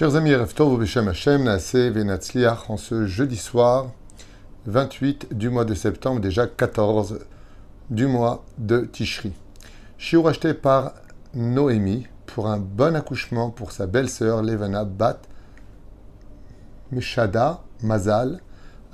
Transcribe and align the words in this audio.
Chers 0.00 0.16
amis, 0.16 0.34
Raftov 0.34 0.80
Hashem, 0.80 1.12
en 2.68 2.76
ce 2.78 3.04
jeudi 3.04 3.36
soir, 3.36 3.90
28 4.64 5.34
du 5.34 5.50
mois 5.50 5.66
de 5.66 5.74
septembre, 5.74 6.22
déjà 6.22 6.46
14 6.46 7.18
du 7.90 8.06
mois 8.06 8.42
de 8.56 8.88
Tishri. 8.90 9.34
Shiur 9.98 10.26
acheté 10.26 10.54
par 10.54 10.94
Noémie 11.34 12.06
pour 12.24 12.46
un 12.48 12.56
bon 12.56 12.96
accouchement 12.96 13.50
pour 13.50 13.72
sa 13.72 13.86
belle-sœur 13.86 14.42
Levana 14.42 14.86
Bat 14.86 15.20
Meshada 16.92 17.60
Mazal, 17.82 18.40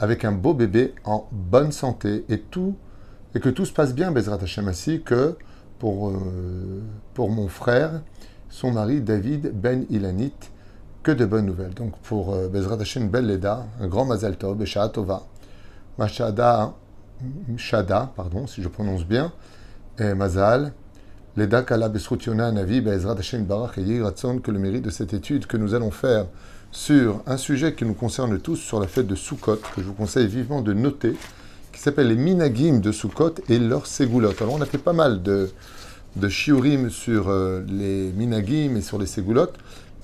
avec 0.01 0.25
un 0.25 0.33
beau 0.33 0.55
bébé 0.55 0.93
en 1.05 1.29
bonne 1.31 1.71
santé 1.71 2.25
et 2.29 2.41
que 2.41 3.49
tout 3.49 3.65
se 3.65 3.73
passe 3.73 3.95
bien, 3.95 4.11
Bezrat 4.11 4.43
Hashem, 4.43 4.67
ainsi 4.67 5.03
que 5.03 5.37
pour, 5.79 6.09
euh, 6.09 6.83
pour 7.15 7.31
mon 7.31 7.47
frère, 7.47 8.03
son 8.49 8.73
mari 8.73 9.01
David 9.01 9.53
Ben 9.55 9.87
Ilanit, 9.89 10.35
que 11.07 11.13
de 11.13 11.25
bonnes 11.25 11.47
nouvelles. 11.47 11.73
Donc 11.73 11.97
pour 11.99 12.35
euh, 12.35 12.49
Bezrat 12.49 12.81
Hashem, 12.81 13.09
belle 13.09 13.29
Leda, 13.29 13.65
un 13.81 13.87
grand 13.87 14.05
Mazal 14.05 14.37
Tov, 14.37 14.59
Tova, 14.93 15.23
Mashada, 15.99 16.75
Shada, 17.57 18.13
pardon, 18.17 18.49
si 18.49 18.61
je 18.61 18.67
prononce 18.67 19.05
bien, 19.07 19.31
et 20.01 20.15
Mazal, 20.15 20.73
Leda 21.37 21.63
Kala 21.63 21.89
Besrutiona 21.91 22.51
Navi, 22.51 22.81
Bezrat 22.81 23.17
Hashem 23.17 23.45
Barach 23.45 23.79
et 23.79 23.85
que 23.85 24.51
le 24.51 24.59
mérite 24.59 24.83
de 24.83 24.91
cette 24.91 25.15
étude 25.15 25.47
que 25.47 25.57
nous 25.57 25.75
allons 25.75 25.93
faire 25.93 26.27
sur 26.73 27.23
un 27.29 27.37
sujet 27.37 27.77
qui 27.77 27.85
nous 27.85 27.95
concerne 27.95 28.41
tous, 28.41 28.57
sur 28.57 28.81
la 28.81 28.89
fête 28.89 29.07
de 29.07 29.15
Sukkot, 29.15 29.61
que 29.77 29.83
je 29.83 29.87
vous 29.87 29.95
conseille 29.95 30.27
vivement 30.27 30.61
de 30.61 30.73
noter, 30.73 31.15
qui 31.73 31.81
s'appelle 31.81 32.09
les 32.09 32.17
Minagim 32.17 32.81
de 32.81 32.91
Sukkot 32.91 33.35
et 33.49 33.61
leurs 33.61 33.87
Ségoulots. 33.87 34.35
Alors 34.41 34.55
on 34.55 34.61
a 34.61 34.67
fait 34.67 34.79
pas 34.79 34.93
mal 34.93 35.23
de, 35.23 35.51
de 36.17 36.29
shiurim 36.29 36.91
sur 36.91 37.29
euh, 37.29 37.63
les 37.69 38.11
Minagim 38.11 38.75
et 38.75 38.83
sur 38.83 38.99
les 38.99 39.07
Ségoulots. 39.07 39.53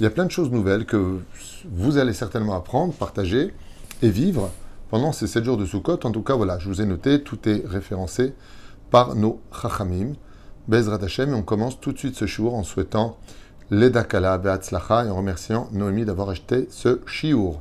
Il 0.02 0.06
y 0.06 0.08
a 0.08 0.10
plein 0.10 0.26
de 0.26 0.32
choses 0.32 0.50
nouvelles 0.50 0.84
que 0.84 1.20
vous 1.70 1.96
allez 1.96 2.12
certainement 2.12 2.54
apprendre, 2.54 2.92
partager 2.92 3.54
et 4.02 4.10
vivre 4.10 4.50
pendant 4.90 5.12
ces 5.12 5.28
7 5.28 5.44
jours 5.44 5.56
de 5.56 5.64
Sukkot. 5.64 6.00
En 6.02 6.10
tout 6.10 6.22
cas, 6.22 6.34
voilà, 6.34 6.58
je 6.58 6.68
vous 6.68 6.82
ai 6.82 6.86
noté, 6.86 7.22
tout 7.22 7.48
est 7.48 7.62
référencé 7.64 8.34
par 8.90 9.14
nos 9.14 9.40
Chachamim. 9.52 10.14
Bezrat 10.66 10.98
Hashem, 11.04 11.30
et 11.30 11.34
on 11.34 11.44
commence 11.44 11.78
tout 11.78 11.92
de 11.92 11.98
suite 11.98 12.16
ce 12.16 12.26
jour 12.26 12.56
en 12.56 12.64
souhaitant 12.64 13.16
l'Edakala 13.70 14.38
Be'atzlacha 14.38 15.04
et 15.04 15.08
en 15.08 15.14
remerciant 15.14 15.68
Noémie 15.70 16.04
d'avoir 16.04 16.30
acheté 16.30 16.66
ce 16.72 17.00
shiur. 17.06 17.60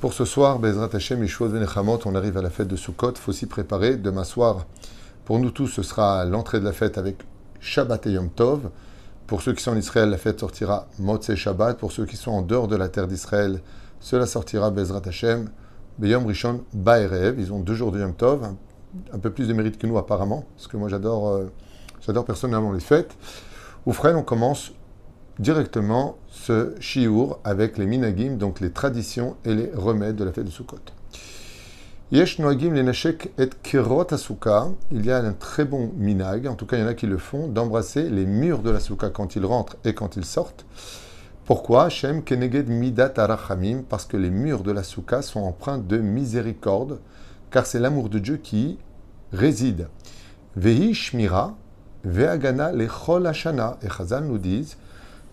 Pour 0.00 0.14
ce 0.14 0.24
soir, 0.24 0.58
Bezrat 0.58 0.88
Hashem, 0.94 1.20
Yeshua 1.20 1.48
Venechamot, 1.48 1.98
on 2.06 2.14
arrive 2.14 2.38
à 2.38 2.42
la 2.42 2.48
fête 2.48 2.68
de 2.68 2.76
Sukkot, 2.76 3.16
faut 3.16 3.32
s'y 3.32 3.44
préparer. 3.44 3.96
Demain 3.96 4.24
soir, 4.24 4.64
pour 5.26 5.38
nous 5.38 5.50
tous, 5.50 5.68
ce 5.68 5.82
sera 5.82 6.24
l'entrée 6.24 6.60
de 6.60 6.64
la 6.64 6.72
fête 6.72 6.96
avec 6.96 7.18
Shabbat 7.60 8.06
et 8.06 8.12
Yom 8.12 8.30
Tov. 8.30 8.70
Pour 9.26 9.42
ceux 9.42 9.54
qui 9.54 9.62
sont 9.62 9.72
en 9.72 9.76
Israël, 9.76 10.08
la 10.08 10.18
fête 10.18 10.38
sortira 10.38 10.86
Motzei 11.00 11.34
Shabbat. 11.34 11.78
Pour 11.78 11.90
ceux 11.90 12.06
qui 12.06 12.16
sont 12.16 12.30
en 12.30 12.42
dehors 12.42 12.68
de 12.68 12.76
la 12.76 12.88
terre 12.88 13.08
d'Israël, 13.08 13.60
cela 13.98 14.24
sortira 14.24 14.70
Bezrat 14.70 15.02
Hashem, 15.04 15.50
Beyom 15.98 16.26
Rishon 16.26 16.62
Ba'erev. 16.72 17.34
Ils 17.40 17.52
ont 17.52 17.58
deux 17.58 17.74
jours 17.74 17.90
de 17.90 17.98
Yom 17.98 18.14
Tov, 18.14 18.44
un, 19.12 19.18
peu 19.18 19.30
plus 19.30 19.48
de 19.48 19.52
mérite 19.52 19.78
que 19.78 19.86
nous 19.88 19.98
apparemment, 19.98 20.44
parce 20.54 20.68
que 20.68 20.76
moi 20.76 20.88
j'adore, 20.88 21.28
euh, 21.28 21.52
j'adore 22.06 22.24
personnellement 22.24 22.70
les 22.70 22.80
fêtes. 22.80 23.16
Frère, 23.90 24.16
on 24.16 24.22
commence 24.22 24.72
directement 25.40 26.16
ce 26.28 26.74
shiur 26.78 27.38
avec 27.42 27.78
les 27.78 27.86
minagim, 27.86 28.36
donc 28.36 28.60
les 28.60 28.70
traditions 28.70 29.36
et 29.44 29.54
les 29.54 29.70
remèdes 29.74 30.16
de 30.16 30.24
la 30.24 30.32
fête 30.32 30.44
de 30.44 30.50
Sukkot. 30.50 30.78
Yesh 32.12 32.38
noagim 32.38 32.76
et 32.76 32.88
asuka. 34.12 34.68
Il 34.92 35.04
y 35.04 35.10
a 35.10 35.18
un 35.18 35.32
très 35.32 35.64
bon 35.64 35.90
minag, 35.96 36.46
en 36.46 36.54
tout 36.54 36.64
cas 36.64 36.76
il 36.76 36.82
y 36.82 36.84
en 36.84 36.86
a 36.86 36.94
qui 36.94 37.08
le 37.08 37.18
font, 37.18 37.48
d'embrasser 37.48 38.08
les 38.08 38.26
murs 38.26 38.60
de 38.60 38.70
la 38.70 38.78
souka 38.78 39.10
quand 39.10 39.34
ils 39.34 39.44
rentrent 39.44 39.76
et 39.84 39.92
quand 39.92 40.14
ils 40.14 40.24
sortent. 40.24 40.66
Pourquoi? 41.46 41.88
Shem 41.88 42.22
keneged 42.22 42.68
midat 42.68 43.12
arachamim 43.16 43.82
Parce 43.88 44.04
que 44.06 44.16
les 44.16 44.30
murs 44.30 44.62
de 44.62 44.70
la 44.70 44.84
souka 44.84 45.20
sont 45.20 45.40
empreints 45.40 45.78
de 45.78 45.96
miséricorde, 45.96 47.00
car 47.50 47.66
c'est 47.66 47.80
l'amour 47.80 48.08
de 48.08 48.20
Dieu 48.20 48.36
qui 48.36 48.78
réside. 49.32 49.88
Vehi 50.54 50.94
shmira, 50.94 51.56
ve'agana 52.04 52.70
lechol 52.70 53.26
hashana. 53.26 53.78
Et 53.82 53.88
Chazal 53.88 54.26
nous 54.26 54.38
disent 54.38 54.76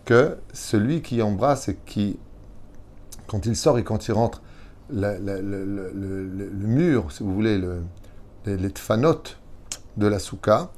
que 0.06 0.38
celui 0.54 1.04
qui 1.04 1.22
embrasse 1.22 1.70
et 1.70 1.78
qui, 1.86 2.18
quand 3.28 3.46
il 3.46 3.56
sort 3.56 3.78
et 3.78 3.84
quand 3.84 4.08
il 4.08 4.14
rentre, 4.14 4.42
le, 4.92 6.68
mur, 6.68 7.12
si 7.12 7.24
vous 7.24 7.34
voulez, 7.34 7.62
les, 8.46 8.58
les 8.58 8.70
tfanot 8.70 9.24
de 9.98 10.08
la 10.08 10.20
souka, 10.20 10.72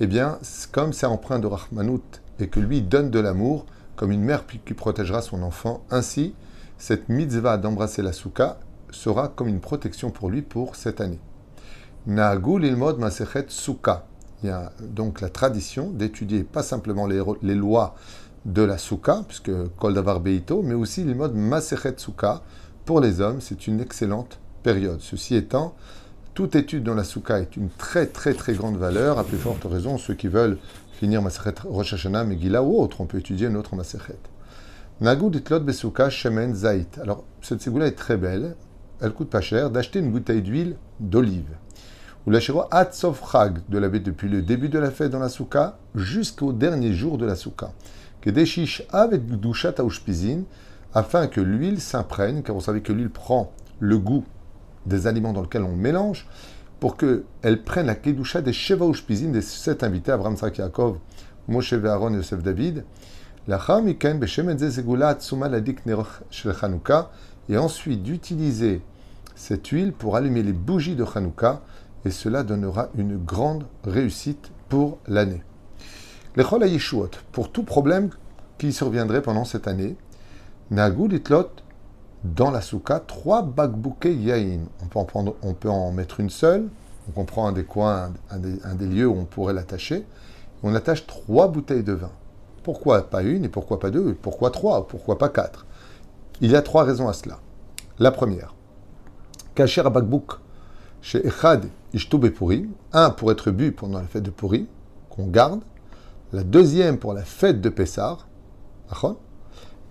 eh 0.00 0.06
bien, 0.06 0.38
comme 0.72 0.92
c'est 0.92 1.06
empreint 1.06 1.38
de 1.38 1.46
Rahmanout 1.46 2.22
et 2.38 2.48
que 2.48 2.60
lui 2.60 2.82
donne 2.82 3.10
de 3.10 3.20
l'amour, 3.20 3.66
comme 3.96 4.12
une 4.12 4.22
mère 4.22 4.44
qui 4.46 4.74
protégera 4.74 5.20
son 5.20 5.42
enfant, 5.42 5.84
ainsi, 5.90 6.34
cette 6.78 7.10
mitzvah 7.10 7.58
d'embrasser 7.58 8.00
la 8.00 8.12
souka 8.12 8.58
sera 8.90 9.28
comme 9.28 9.48
une 9.48 9.60
protection 9.60 10.10
pour 10.10 10.30
lui 10.30 10.40
pour 10.40 10.74
cette 10.76 11.02
année. 11.02 11.20
Na'agul 12.06 12.64
ilmod 12.64 12.98
masechet 12.98 13.44
souka. 13.48 14.06
Il 14.42 14.48
y 14.48 14.50
a 14.50 14.72
donc 14.80 15.20
la 15.20 15.28
tradition 15.28 15.90
d'étudier 15.90 16.44
pas 16.44 16.62
simplement 16.62 17.06
les, 17.06 17.54
lois 17.54 17.94
de 18.46 18.62
la 18.62 18.78
souka, 18.78 19.22
puisque 19.28 19.52
kol 19.78 19.92
davar 19.92 20.20
beito, 20.20 20.62
mais 20.62 20.72
aussi 20.72 21.04
l'ilmod 21.04 21.34
masechet 21.34 21.98
souka, 21.98 22.40
pour 22.90 23.00
les 23.00 23.20
hommes, 23.20 23.40
c'est 23.40 23.68
une 23.68 23.80
excellente 23.80 24.40
période. 24.64 24.98
Ceci 25.00 25.36
étant, 25.36 25.76
toute 26.34 26.56
étude 26.56 26.82
dans 26.82 26.96
la 26.96 27.04
Souka 27.04 27.38
est 27.38 27.56
une 27.56 27.68
très 27.68 28.06
très 28.06 28.34
très 28.34 28.52
grande 28.52 28.78
valeur, 28.78 29.16
à 29.20 29.22
plus 29.22 29.36
forte 29.36 29.62
raison 29.62 29.96
ceux 29.96 30.14
qui 30.14 30.26
veulent 30.26 30.58
finir 30.94 31.22
Masechet 31.22 31.54
Rosh 31.62 31.94
Hashanah, 31.94 32.24
Megillah 32.24 32.64
ou 32.64 32.80
autre, 32.80 33.00
on 33.00 33.06
peut 33.06 33.18
étudier 33.18 33.46
une 33.46 33.56
autre 33.56 33.76
Masechet. 33.76 34.18
Nagud 35.00 35.36
itlot 35.36 35.60
besouka 35.60 36.10
shemen 36.10 36.52
zait. 36.52 36.88
Alors, 37.00 37.22
cette 37.42 37.60
ségoula 37.60 37.86
est 37.86 37.92
très 37.92 38.16
belle, 38.16 38.56
elle 39.00 39.12
coûte 39.12 39.30
pas 39.30 39.40
cher, 39.40 39.70
d'acheter 39.70 40.00
une 40.00 40.10
bouteille 40.10 40.42
d'huile 40.42 40.74
d'olive. 40.98 41.54
Ou 42.26 42.32
la 42.32 42.40
Atzov 42.72 43.22
Chag, 43.30 43.60
de 43.68 43.78
laver 43.78 44.00
depuis 44.00 44.28
le 44.28 44.42
début 44.42 44.68
de 44.68 44.80
la 44.80 44.90
fête 44.90 45.12
dans 45.12 45.20
la 45.20 45.28
Souka 45.28 45.78
jusqu'au 45.94 46.52
dernier 46.52 46.92
jour 46.92 47.18
de 47.18 47.24
la 47.24 47.36
Souka. 47.36 47.70
Que 48.20 48.30
deshish 48.30 48.82
avec 48.90 49.28
Gdushat 49.28 49.80
Aushpizin, 49.80 50.42
afin 50.94 51.26
que 51.26 51.40
l'huile 51.40 51.80
s'imprègne, 51.80 52.42
car 52.42 52.54
vous 52.54 52.60
savez 52.60 52.82
que 52.82 52.92
l'huile 52.92 53.10
prend 53.10 53.52
le 53.78 53.98
goût 53.98 54.24
des 54.86 55.06
aliments 55.06 55.32
dans 55.32 55.42
lesquels 55.42 55.62
on 55.62 55.76
mélange, 55.76 56.26
pour 56.80 56.96
qu'elle 56.96 57.62
prenne 57.64 57.86
la 57.86 57.94
kedusha 57.94 58.40
des 58.40 58.52
Sheva 58.52 58.86
Ushpizin, 58.86 59.28
des 59.28 59.42
sept 59.42 59.82
invités, 59.82 60.12
Abraham, 60.12 60.36
Sak, 60.36 60.58
Yaakov, 60.58 60.98
Moshe, 61.48 61.74
Aaron 61.74 62.14
Yosef 62.14 62.42
David, 62.42 62.84
et 67.48 67.56
ensuite 67.56 68.02
d'utiliser 68.02 68.82
cette 69.34 69.66
huile 69.68 69.92
pour 69.92 70.16
allumer 70.16 70.42
les 70.42 70.52
bougies 70.52 70.94
de 70.94 71.04
Hanouka, 71.14 71.62
et 72.04 72.10
cela 72.10 72.42
donnera 72.42 72.88
une 72.96 73.16
grande 73.16 73.66
réussite 73.84 74.50
pour 74.68 74.98
l'année. 75.06 75.42
Les 76.36 76.44
Chol 76.44 76.64
pour 77.32 77.50
tout 77.50 77.64
problème 77.64 78.10
qui 78.58 78.72
surviendrait 78.72 79.22
pendant 79.22 79.44
cette 79.44 79.66
année, 79.66 79.96
Nagud 80.70 81.12
itlot 81.12 81.50
dans 82.22 82.50
la 82.50 82.60
souka 82.60 83.00
trois 83.00 83.42
bakbouké 83.42 84.14
yain. 84.14 84.60
On 84.82 84.86
peut 84.86 84.98
en 84.98 85.04
prendre, 85.04 85.34
on 85.42 85.54
peut 85.54 85.70
en 85.70 85.90
mettre 85.90 86.20
une 86.20 86.30
seule. 86.30 86.68
On 87.16 87.24
prend 87.24 87.48
un 87.48 87.52
des 87.52 87.64
coins, 87.64 88.12
un 88.30 88.38
des, 88.38 88.86
lieux 88.86 89.08
où 89.08 89.16
on 89.16 89.24
pourrait 89.24 89.54
l'attacher. 89.54 90.06
On 90.62 90.74
attache 90.74 91.06
trois 91.06 91.48
bouteilles 91.48 91.82
de 91.82 91.92
vin. 91.92 92.12
Pourquoi 92.62 93.10
pas 93.10 93.22
une 93.22 93.44
et 93.44 93.48
pourquoi 93.48 93.80
pas 93.80 93.90
deux 93.90 94.14
Pourquoi 94.14 94.50
trois 94.50 94.86
Pourquoi 94.86 95.18
pas 95.18 95.28
quatre? 95.28 95.66
Il 96.40 96.50
y 96.50 96.56
a 96.56 96.62
trois 96.62 96.84
raisons 96.84 97.08
à 97.08 97.14
cela. 97.14 97.38
La 97.98 98.12
première, 98.12 98.54
Kacher 99.54 99.82
bakbouk 99.82 100.34
chez 101.02 101.26
Echad 101.26 101.66
Ishtoube 101.94 102.28
Purim. 102.28 102.70
Un 102.92 103.10
pour 103.10 103.32
être 103.32 103.50
bu 103.50 103.72
pendant 103.72 103.98
la 103.98 104.06
fête 104.06 104.22
de 104.22 104.30
Purim, 104.30 104.66
qu'on 105.08 105.26
garde. 105.26 105.62
La 106.32 106.44
deuxième 106.44 106.98
pour 106.98 107.12
la 107.12 107.24
fête 107.24 107.60
de 107.60 107.70
Pessar. 107.70 108.28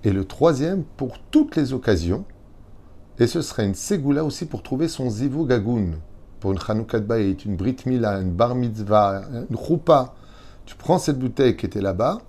Et 0.03 0.11
le 0.11 0.25
troisième 0.25 0.83
pour 0.97 1.19
toutes 1.31 1.55
les 1.55 1.73
occasions. 1.73 2.25
Et 3.19 3.27
ce 3.27 3.41
serait 3.41 3.65
une 3.65 3.75
ségoula 3.75 4.23
aussi 4.23 4.45
pour 4.45 4.63
trouver 4.63 4.87
son 4.87 5.09
zivu 5.09 5.45
gagoun. 5.45 5.97
Pour 6.39 6.53
une 6.53 6.59
chanoukat 6.59 7.01
bayit, 7.01 7.43
une 7.45 7.57
brit 7.57 7.75
mila, 7.85 8.21
une 8.21 8.31
bar 8.31 8.55
mitzvah, 8.55 9.23
une 9.49 9.57
choupa. 9.57 10.13
Tu 10.65 10.75
prends 10.75 10.99
cette 10.99 11.19
bouteille 11.19 11.57
qui 11.57 11.65
était 11.65 11.81
là-bas 11.81 12.19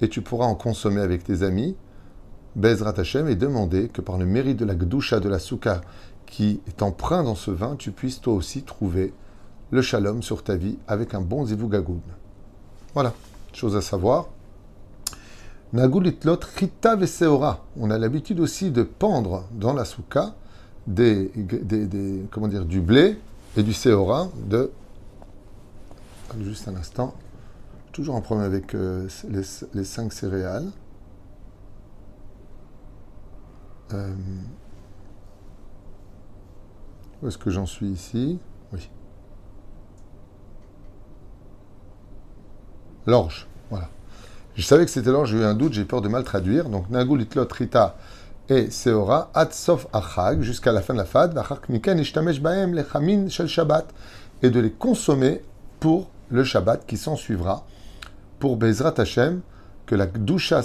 et 0.00 0.08
tu 0.08 0.22
pourras 0.22 0.46
en 0.46 0.54
consommer 0.54 1.00
avec 1.00 1.24
tes 1.24 1.42
amis. 1.42 1.76
Bezrat 2.54 2.94
Hashem 2.98 3.28
et 3.28 3.36
demander 3.36 3.88
que 3.88 4.00
par 4.00 4.18
le 4.18 4.26
mérite 4.26 4.58
de 4.58 4.64
la 4.64 4.74
gdusha 4.74 5.20
de 5.20 5.28
la 5.28 5.38
souka 5.38 5.80
qui 6.26 6.60
est 6.68 6.82
empreint 6.82 7.24
dans 7.24 7.34
ce 7.34 7.50
vin, 7.50 7.74
tu 7.76 7.90
puisses 7.90 8.20
toi 8.20 8.34
aussi 8.34 8.62
trouver 8.62 9.12
le 9.70 9.82
shalom 9.82 10.22
sur 10.22 10.44
ta 10.44 10.56
vie 10.56 10.78
avec 10.86 11.14
un 11.14 11.20
bon 11.20 11.46
zivu 11.46 11.68
gagoun. 11.68 12.00
Voilà, 12.94 13.14
chose 13.52 13.76
à 13.76 13.80
savoir. 13.80 14.28
On 15.72 15.78
a 17.90 17.98
l'habitude 17.98 18.40
aussi 18.40 18.70
de 18.70 18.82
pendre 18.82 19.44
dans 19.52 19.72
la 19.72 19.84
souka 19.84 20.34
des, 20.86 21.30
comment 22.30 22.48
dire, 22.48 22.64
du 22.64 22.80
blé 22.80 23.18
et 23.56 23.62
du 23.62 23.72
seora 23.72 24.28
de. 24.48 24.70
Juste 26.40 26.68
un 26.68 26.76
instant. 26.76 27.14
Toujours 27.92 28.16
un 28.16 28.20
problème 28.20 28.46
avec 28.46 28.74
euh, 28.74 29.08
les, 29.28 29.42
les 29.74 29.84
cinq 29.84 30.12
céréales. 30.12 30.70
Euh, 33.92 34.14
où 37.22 37.28
est-ce 37.28 37.38
que 37.38 37.50
j'en 37.50 37.66
suis 37.66 37.88
ici? 37.88 38.38
Oui. 38.72 38.88
L'orge, 43.06 43.48
voilà. 43.70 43.88
Je 44.60 44.66
savais 44.66 44.84
que 44.84 44.90
c'était 44.90 45.10
l'orge, 45.10 45.30
j'ai 45.30 45.38
eu 45.38 45.44
un 45.44 45.54
doute, 45.54 45.72
j'ai 45.72 45.86
peur 45.86 46.02
de 46.02 46.08
mal 46.08 46.22
traduire. 46.22 46.68
Donc, 46.68 46.90
Nagul 46.90 47.22
Itlot 47.22 47.48
Rita 47.50 47.96
et 48.50 48.70
Seora, 48.70 49.30
Atsof 49.32 49.86
Achag, 49.90 50.42
jusqu'à 50.42 50.70
la 50.70 50.82
fin 50.82 50.92
de 50.92 50.98
la 50.98 51.06
fad, 51.06 51.34
Shel 53.30 53.48
Shabbat, 53.48 53.88
et 54.42 54.50
de 54.50 54.60
les 54.60 54.70
consommer 54.70 55.40
pour 55.80 56.10
le 56.28 56.44
Shabbat 56.44 56.84
qui 56.86 56.98
s'en 56.98 57.16
suivra, 57.16 57.64
pour 58.38 58.58
Bezrat 58.58 58.92
Hashem, 58.98 59.40
que 59.86 59.94
la 59.94 60.04
doucha 60.04 60.60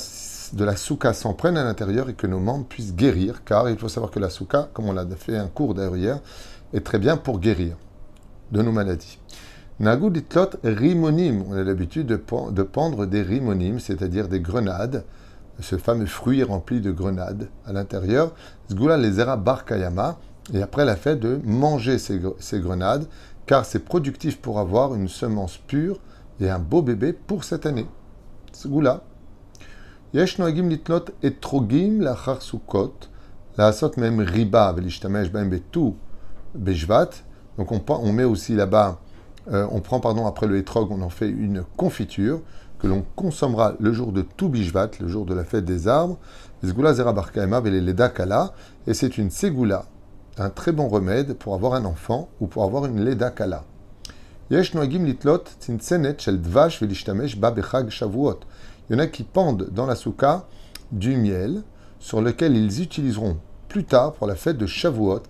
de 0.52 0.66
la 0.66 0.76
souka 0.76 1.14
s'en 1.14 1.34
prenne 1.34 1.56
à 1.56 1.64
l'intérieur 1.64 2.10
et 2.10 2.16
que 2.16 2.28
nos 2.28 2.42
membres 2.42 2.66
puissent 2.66 2.96
guérir, 2.96 3.46
car 3.46 3.70
il 3.70 3.78
faut 3.78 3.88
savoir 3.88 4.12
que 4.12 4.20
la 4.20 4.30
souka, 4.30 4.68
comme 4.74 4.90
on 4.90 4.94
l'a 4.94 5.06
fait 5.16 5.38
un 5.38 5.48
cours 5.48 5.74
d'ailleurs 5.74 5.96
hier, 5.96 6.20
est 6.74 6.86
très 6.86 7.00
bien 7.00 7.16
pour 7.16 7.40
guérir 7.40 7.78
de 8.52 8.62
nos 8.62 8.74
maladies. 8.74 9.20
Nagud 9.81 10.17
itlot 10.17 10.51
rimonim, 10.63 11.43
on 11.49 11.55
a 11.55 11.63
l'habitude 11.63 12.07
de, 12.07 12.63
pendre 12.63 13.07
des 13.07 13.23
rimonim, 13.23 13.79
c'est-à-dire 13.79 14.29
des 14.29 14.41
grenades, 14.41 15.05
ce 15.61 15.77
fameux 15.77 16.07
fruit 16.07 16.43
rempli 16.43 16.81
de 16.81 16.91
grenades 16.91 17.49
à 17.67 17.73
l'intérieur. 17.73 18.35
Zgula 18.71 18.97
lezera 18.97 19.37
barkayama, 19.37 20.19
et 20.53 20.63
après 20.63 20.85
la 20.85 20.97
fait 20.97 21.17
de 21.17 21.41
manger 21.45 21.99
ces, 21.99 22.21
ces 22.39 22.61
grenades, 22.61 23.07
car 23.47 23.65
c'est 23.65 23.85
productif 23.85 24.39
pour 24.39 24.59
avoir 24.59 24.95
une 24.95 25.09
semence 25.09 25.57
pure 25.57 25.99
et 26.41 26.51
un 26.51 26.59
beau 26.59 26.83
bébé 26.83 27.13
pour 27.13 27.45
cette 27.45 27.67
année. 27.67 27.87
Zgula. 28.55 29.03
יש 30.15 30.39
נוהגים 30.39 30.71
לתלות 30.71 31.11
אתרוגים 31.27 32.01
לאחר 32.01 32.41
סוכות, 32.41 33.07
לעשות 33.59 33.99
מהם 33.99 34.21
ריבה 34.21 34.73
ולהשתמש 34.77 35.29
בהם 35.29 35.51
בט"ו 35.51 35.95
בשבט. 36.55 37.15
Donc 37.59 37.73
on, 37.73 37.81
on 37.89 38.13
met 38.13 38.25
aussi 38.25 38.55
là-bas, 38.55 38.99
euh, 39.52 39.68
on 39.72 39.80
prend 39.82 40.00
pardon 40.00 40.26
après 40.26 40.48
le 40.48 40.58
etrog, 40.58 40.92
on 40.92 41.02
en 41.02 41.10
fait 41.10 41.30
une 41.30 41.64
confiture 41.78 42.42
que 42.80 42.88
l'on 42.88 43.06
consommera 43.16 43.74
le 43.80 43.94
jour 43.94 44.12
de 44.12 44.22
tout 44.22 44.50
Bishvat, 44.50 44.92
le 45.00 45.08
jour 45.08 45.26
de 45.26 45.34
la 45.34 45.44
fête 45.44 45.66
des 45.66 45.88
arbres. 45.88 46.18
Et 48.88 48.94
c'est 48.94 49.18
une 49.18 49.30
ségoula, 49.30 49.86
un 50.38 50.50
très 50.50 50.72
bon 50.72 50.88
remède 50.88 51.34
pour 51.36 51.54
avoir 51.54 51.74
un 51.76 51.86
enfant 51.86 52.30
ou 52.40 52.48
pour 52.48 52.64
avoir 52.64 52.86
une 52.86 53.04
leda 53.04 53.30
kala. 53.30 53.64
Il 54.52 54.56
y 54.56 54.60
en 58.96 59.00
a 59.00 59.08
qui 59.08 59.24
pendent 59.24 59.70
dans 59.72 59.86
la 59.88 59.96
souka 59.96 60.46
du 60.92 61.18
miel 61.18 61.64
sur 62.00 62.22
lequel 62.22 62.56
ils 62.56 62.82
utiliseront 62.82 63.38
plus 63.68 63.86
tard 63.86 64.14
pour 64.14 64.28
la 64.28 64.36
fête 64.36 64.58
de 64.58 64.68
Shavuot, 64.68 65.24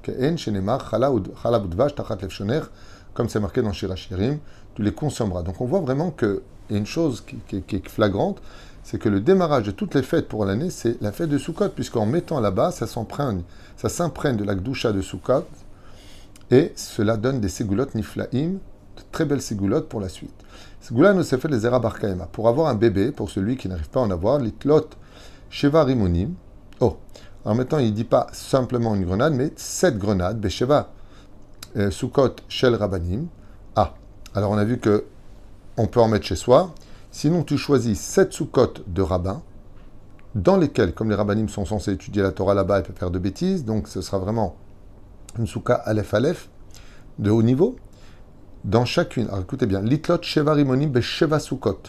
comme 3.16 3.30
c'est 3.30 3.40
marqué 3.40 3.64
dans 3.64 3.74
Shirachirim, 3.74 4.38
tu 4.76 4.84
les 4.84 4.94
consommeras. 4.94 5.42
Donc 5.42 5.60
on 5.62 5.66
voit 5.66 5.80
vraiment 5.80 6.12
qu'il 6.12 6.42
y 6.70 6.76
a 6.76 6.78
une 6.78 6.86
chose 6.86 7.24
qui, 7.26 7.58
est 7.58 7.90
flagrante, 7.90 8.40
c'est 8.84 9.00
que 9.00 9.10
le 9.10 9.22
démarrage 9.22 9.64
de 9.64 9.72
toutes 9.72 9.96
les 9.96 10.04
fêtes 10.04 10.28
pour 10.28 10.46
l'année, 10.46 10.70
c'est 10.70 11.02
la 11.02 11.12
fête 11.12 11.30
de 11.30 11.40
Sukkot, 11.40 11.70
puisqu'en 11.70 12.06
mettant 12.06 12.40
là-bas, 12.40 12.70
ça 12.70 12.86
s'imprègne, 12.86 13.42
ça 13.78 13.90
de 13.90 14.44
la 14.44 14.54
Gdusha 14.54 14.92
de 14.92 15.02
Sukkot, 15.02 15.46
et 16.52 16.74
cela 16.76 17.18
donne 17.18 17.40
des 17.40 17.50
ségoulottes 17.50 17.96
niflaim, 17.96 18.28
de 18.98 19.02
très 19.12 19.26
belles 19.26 19.42
ségoulottes 19.42 19.90
pour 19.90 20.02
la 20.02 20.10
suite. 20.10 20.34
Goula 20.92 21.14
nous 21.14 21.24
s'est 21.24 21.40
fait 21.40 21.48
les 21.48 21.60
Zera 21.60 21.80
Barkaema. 21.80 22.28
Pour 22.28 22.48
avoir 22.48 22.68
un 22.68 22.76
bébé, 22.76 23.12
pour 23.12 23.32
celui 23.32 23.58
qui 23.58 23.68
n'arrive 23.68 23.90
pas 23.90 24.02
à 24.02 24.04
en 24.04 24.12
avoir, 24.12 24.38
l'itlot 24.38 24.90
Sheva 25.50 25.84
Rimonim. 25.84 26.36
Oh, 26.80 26.98
en 27.44 27.56
temps, 27.64 27.80
il 27.80 27.88
ne 27.88 27.96
dit 27.96 28.04
pas 28.04 28.28
simplement 28.34 28.94
une 28.94 29.04
grenade, 29.04 29.34
mais 29.34 29.52
sept 29.56 29.98
grenades, 29.98 30.40
Besheva 30.40 30.92
Sukkot 31.90 32.38
Shel 32.48 32.76
Rabanim. 32.76 33.28
Ah, 33.76 33.94
alors 34.34 34.52
on 34.52 34.58
a 34.58 34.66
vu 34.66 34.78
que 34.78 35.06
on 35.78 35.88
peut 35.88 36.00
en 36.00 36.08
mettre 36.08 36.26
chez 36.26 36.36
soi. 36.36 36.74
Sinon, 37.12 37.44
tu 37.44 37.58
choisis 37.58 38.00
sept 38.00 38.34
Sukkot 38.34 38.74
de 38.88 39.02
rabbins, 39.02 39.42
dans 40.36 40.58
lesquels, 40.58 40.94
comme 40.94 41.10
les 41.10 41.16
rabbinim 41.16 41.48
sont 41.48 41.66
censés 41.66 41.94
étudier 41.94 42.22
la 42.22 42.32
Torah 42.32 42.54
là-bas, 42.54 42.80
ils 42.80 42.84
peuvent 42.84 42.98
faire 42.98 43.12
de 43.12 43.20
bêtises, 43.20 43.64
donc 43.64 43.88
ce 43.88 44.02
sera 44.02 44.20
vraiment 44.20 44.58
une 45.40 45.48
Soukha 45.48 45.76
Aleph 45.76 46.14
Aleph 46.14 46.50
de 47.20 47.30
haut 47.30 47.44
niveau 47.44 47.78
dans 48.66 48.84
chacune, 48.84 49.28
alors 49.28 49.42
écoutez 49.42 49.66
bien, 49.66 49.82
litlot 49.82 50.22
sheva 50.24 50.54
rimonim 50.54 50.90
be 50.90 51.00
sheva 51.00 51.40
sukkot. 51.40 51.80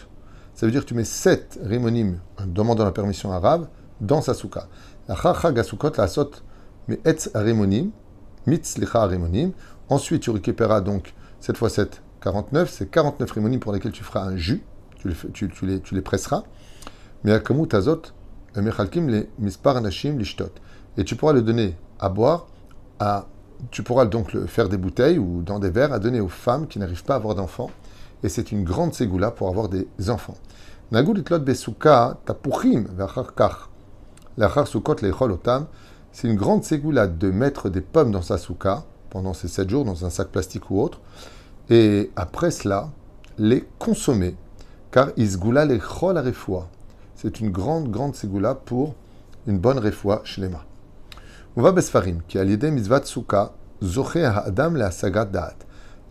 Ça 0.53 0.65
veut 0.65 0.71
dire 0.71 0.81
que 0.81 0.87
tu 0.87 0.93
mets 0.93 1.03
sept 1.03 1.59
rimonim, 1.63 2.19
en 2.39 2.45
demandant 2.45 2.85
la 2.85 2.91
permission 2.91 3.31
arabe, 3.31 3.67
dans 3.99 4.21
sa 4.21 4.33
souka. 4.33 4.67
La 5.07 5.15
chachag 5.15 5.57
la 5.97 6.07
sot 6.07 6.31
mais 6.87 6.99
etz 7.03 7.29
rimonim, 7.33 7.89
mitz 8.45 8.77
licha 8.77 9.05
rimonim. 9.05 9.51
Ensuite, 9.89 10.23
tu 10.23 10.29
récupéreras 10.29 10.81
donc, 10.81 11.13
cette 11.39 11.57
fois 11.57 11.69
7, 11.69 12.01
49, 12.21 12.69
c'est 12.69 12.89
49 12.89 13.31
rimonim 13.31 13.59
pour 13.59 13.71
lesquels 13.71 13.91
tu 13.91 14.03
feras 14.03 14.23
un 14.23 14.35
jus, 14.35 14.63
tu 14.97 15.09
les, 15.09 15.15
tu, 15.33 15.49
tu 15.49 15.65
les, 15.65 15.79
tu 15.79 15.95
les 15.95 16.01
presseras. 16.01 16.43
Mais 17.23 17.31
akamut 17.31 17.73
azot, 17.73 18.01
mechalkim 18.55 19.07
le 19.07 19.27
mispar 19.39 19.77
anashim 19.77 20.17
lishtot. 20.17 20.51
Et 20.97 21.03
tu 21.03 21.15
pourras 21.15 21.33
le 21.33 21.41
donner 21.41 21.75
à 21.99 22.09
boire 22.09 22.47
à 22.99 23.27
tu 23.71 23.81
pourras 23.83 24.05
donc 24.05 24.33
le 24.33 24.45
faire 24.45 24.69
des 24.69 24.77
bouteilles 24.77 25.17
ou 25.17 25.41
dans 25.41 25.59
des 25.59 25.69
verres 25.69 25.93
à 25.93 25.99
donner 25.99 26.19
aux 26.19 26.27
femmes 26.27 26.67
qui 26.67 26.79
n'arrivent 26.79 27.03
pas 27.03 27.15
à 27.15 27.17
avoir 27.17 27.35
d'enfants. 27.35 27.71
Et 28.23 28.29
c'est 28.29 28.51
une 28.51 28.63
grande 28.63 28.93
ségoula 28.93 29.31
pour 29.31 29.47
avoir 29.47 29.69
des 29.69 29.87
enfants. 30.09 30.37
C'est 36.11 36.27
une 36.27 36.35
grande 36.35 36.63
ségoula 36.63 37.07
de 37.07 37.31
mettre 37.31 37.69
des 37.69 37.81
pommes 37.81 38.11
dans 38.11 38.21
sa 38.21 38.37
souka 38.37 38.85
pendant 39.17 39.33
ces 39.33 39.47
sept 39.47 39.67
jours 39.67 39.83
dans 39.83 40.05
un 40.05 40.11
sac 40.11 40.27
plastique 40.27 40.69
ou 40.69 40.79
autre. 40.79 40.99
Et 41.71 42.11
après 42.15 42.51
cela, 42.51 42.91
les 43.39 43.67
consommer. 43.79 44.35
Car 44.91 45.07
isgoula 45.17 45.65
les 45.65 45.79
chol 45.79 46.21
C'est 47.15 47.39
une 47.39 47.49
grande, 47.49 47.89
grande 47.89 48.13
ségoula 48.13 48.53
pour 48.53 48.93
une 49.47 49.57
bonne 49.57 49.79
refoua 49.79 50.21
chez 50.23 50.41
les 50.41 50.49
mains. 50.49 50.61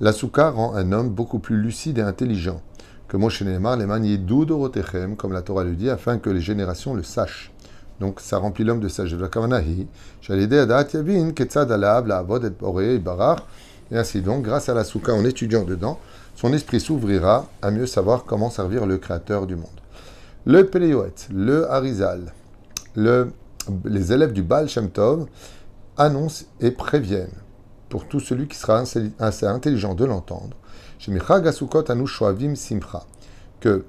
La 0.00 0.12
souka 0.12 0.50
rend 0.50 0.74
un 0.74 0.90
homme 0.90 1.10
beaucoup 1.10 1.38
plus 1.38 1.58
lucide 1.62 1.98
et 1.98 2.02
intelligent. 2.02 2.60
Que 3.06 3.16
Moshe 3.16 3.42
Neymar, 3.42 3.76
les 3.76 3.86
manier 3.86 4.18
dorotechem, 4.18 5.14
comme 5.14 5.32
la 5.32 5.42
Torah 5.42 5.62
le 5.62 5.76
dit, 5.76 5.90
afin 5.90 6.18
que 6.18 6.28
les 6.28 6.40
générations 6.40 6.92
le 6.92 7.04
sachent. 7.04 7.52
Donc 8.00 8.20
ça 8.20 8.38
remplit 8.38 8.64
l'homme 8.64 8.80
de 8.80 8.88
sagesse. 8.88 9.18
Et 13.92 13.96
ainsi 13.96 14.20
donc, 14.20 14.42
grâce 14.42 14.68
à 14.68 14.74
la 14.74 14.84
souka, 14.84 15.14
en 15.14 15.24
étudiant 15.24 15.64
dedans, 15.64 15.98
son 16.34 16.52
esprit 16.52 16.80
s'ouvrira 16.80 17.46
à 17.62 17.70
mieux 17.70 17.86
savoir 17.86 18.24
comment 18.24 18.50
servir 18.50 18.84
le 18.86 18.98
Créateur 18.98 19.46
du 19.46 19.56
monde. 19.56 19.68
Le 20.44 20.66
Péléoët, 20.66 21.28
le 21.32 21.70
Harizal, 21.70 22.32
le 22.94 23.30
les 23.84 24.12
élèves 24.12 24.32
du 24.32 24.42
Baal 24.42 24.68
Shem 24.68 24.90
Tov 24.90 25.26
annoncent 25.96 26.44
et 26.60 26.70
préviennent, 26.70 27.28
pour 27.88 28.06
tout 28.06 28.20
celui 28.20 28.48
qui 28.48 28.56
sera 28.56 28.82
assez 29.18 29.46
intelligent 29.46 29.94
de 29.94 30.04
l'entendre, 30.04 30.56
que 33.60 33.84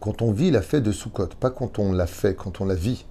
quand 0.00 0.22
on 0.22 0.32
vit 0.32 0.50
la 0.50 0.62
fête 0.62 0.82
de 0.82 0.92
Sukkot, 0.92 1.30
pas 1.40 1.50
quand 1.50 1.78
on 1.78 1.92
la 1.92 2.06
fait, 2.06 2.34
quand 2.34 2.60
on 2.60 2.64
la 2.64 2.74
vit, 2.74 3.06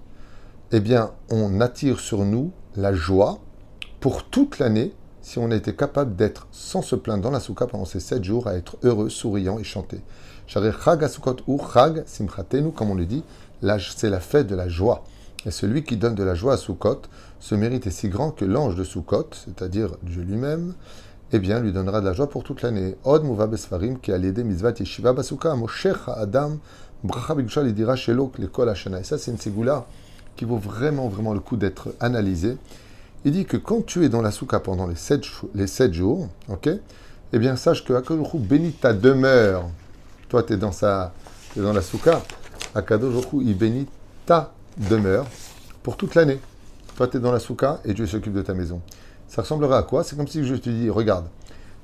eh 0.72 0.80
bien, 0.80 1.12
on 1.30 1.60
attire 1.60 2.00
sur 2.00 2.24
nous 2.24 2.52
la 2.76 2.92
joie 2.92 3.38
pour 4.00 4.24
toute 4.24 4.58
l'année 4.58 4.94
si 5.20 5.38
on 5.38 5.50
été 5.50 5.74
capable 5.74 6.14
d'être 6.14 6.46
sans 6.52 6.82
se 6.82 6.94
plaindre 6.94 7.24
dans 7.24 7.30
la 7.32 7.40
Sukkot 7.40 7.66
pendant 7.66 7.84
ces 7.84 7.98
sept 7.98 8.22
jours, 8.22 8.46
à 8.46 8.54
être 8.54 8.76
heureux, 8.84 9.08
souriant 9.08 9.58
et 9.58 9.64
chanter. 9.64 10.00
Chag 10.46 10.72
ou 11.48 11.60
Chag 11.72 12.04
Simchatenu, 12.06 12.70
comme 12.70 12.90
on 12.90 12.94
le 12.94 13.06
dit, 13.06 13.24
c'est 13.80 14.10
la 14.10 14.20
fête 14.20 14.46
de 14.46 14.54
la 14.54 14.68
joie. 14.68 15.02
Et 15.44 15.50
celui 15.50 15.82
qui 15.82 15.96
donne 15.96 16.14
de 16.14 16.22
la 16.22 16.36
joie 16.36 16.54
à 16.54 16.56
Sukkot, 16.56 17.02
ce 17.40 17.54
mérite 17.56 17.86
est 17.88 17.90
si 17.90 18.08
grand 18.08 18.30
que 18.30 18.44
l'ange 18.44 18.76
de 18.76 18.84
Sukkot, 18.84 19.30
c'est-à-dire 19.32 19.96
Dieu 20.02 20.22
lui-même, 20.22 20.74
eh 21.32 21.38
bien, 21.38 21.58
lui 21.60 21.72
donnera 21.72 22.00
de 22.00 22.06
la 22.06 22.12
joie 22.12 22.28
pour 22.28 22.44
toute 22.44 22.62
l'année. 22.62 22.96
Od 23.04 23.24
muva 23.24 23.46
besfarim 23.46 23.98
qui 23.98 24.12
a 24.12 24.18
mitzvat 24.18 24.78
yeshiva 24.78 25.12
basuka 25.12 25.54
moshecha 25.56 26.12
adam 26.12 26.58
bracha 27.02 27.34
bigusha 27.34 27.62
lidira 27.62 27.96
shelok 27.96 28.38
le 28.38 28.46
kol 28.46 28.68
Et 28.68 29.04
ça, 29.04 29.18
c'est 29.18 29.30
une 29.30 29.38
ségoula 29.38 29.86
qui 30.36 30.44
vaut 30.44 30.58
vraiment, 30.58 31.08
vraiment 31.08 31.34
le 31.34 31.40
coup 31.40 31.56
d'être 31.56 31.88
analysée. 31.98 32.56
Il 33.24 33.32
dit 33.32 33.44
que 33.44 33.56
quand 33.56 33.84
tu 33.84 34.04
es 34.04 34.08
dans 34.08 34.22
la 34.22 34.30
souka 34.30 34.60
pendant 34.60 34.86
les 34.86 34.94
sept, 34.94 35.24
les 35.54 35.66
sept 35.66 35.92
jours, 35.92 36.28
ok, 36.48 36.68
eh 37.32 37.38
bien, 37.38 37.56
sache 37.56 37.84
que 37.84 37.92
Akadosh 37.92 38.36
bénit 38.36 38.72
ta 38.72 38.92
demeure. 38.92 39.68
Toi, 40.28 40.44
tu 40.44 40.52
es 40.52 40.56
dans, 40.56 40.70
sa, 40.70 41.12
es 41.56 41.60
dans 41.60 41.72
la 41.72 41.82
souka. 41.82 42.22
Akadosh 42.74 43.24
il 43.42 43.56
bénit 43.56 43.88
ta 44.26 44.52
demeure 44.76 45.26
pour 45.82 45.96
toute 45.96 46.14
l'année. 46.14 46.38
Toi, 46.96 47.08
tu 47.08 47.16
es 47.16 47.20
dans 47.20 47.32
la 47.32 47.40
souka 47.40 47.80
et 47.84 47.94
Dieu 47.94 48.06
s'occupe 48.06 48.32
de 48.32 48.42
ta 48.42 48.54
maison. 48.54 48.80
Ça 49.28 49.42
ressemblerait 49.42 49.76
à 49.76 49.82
quoi? 49.82 50.04
C'est 50.04 50.16
comme 50.16 50.28
si 50.28 50.44
je 50.44 50.54
te 50.54 50.70
dis, 50.70 50.88
regarde, 50.88 51.26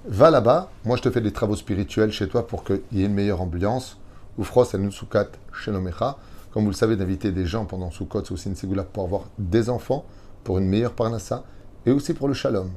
va 0.04 0.30
là-bas, 0.30 0.70
moi 0.84 0.96
je 0.96 1.02
te 1.02 1.10
fais 1.10 1.20
des 1.20 1.32
travaux 1.32 1.56
spirituels 1.56 2.12
chez 2.12 2.28
toi 2.28 2.46
pour 2.46 2.64
qu'il 2.64 2.80
y 2.92 3.02
ait 3.02 3.06
une 3.06 3.14
meilleure 3.14 3.40
ambiance. 3.40 3.98
Ou 4.38 4.44
frost 4.44 4.72
chez 4.72 5.72
Comme 5.72 6.62
vous 6.64 6.70
le 6.70 6.72
savez, 6.72 6.96
d'inviter 6.96 7.32
des 7.32 7.44
gens 7.44 7.66
pendant 7.66 7.90
Sukkot, 7.90 8.24
c'est 8.24 8.32
aussi 8.32 8.48
une 8.48 8.56
ségoula 8.56 8.82
pour 8.82 9.04
avoir 9.04 9.24
des 9.38 9.68
enfants, 9.68 10.06
pour 10.42 10.58
une 10.58 10.66
meilleure 10.66 10.94
parnassa, 10.94 11.44
et 11.84 11.90
aussi 11.90 12.14
pour 12.14 12.28
le 12.28 12.34
shalom. 12.34 12.70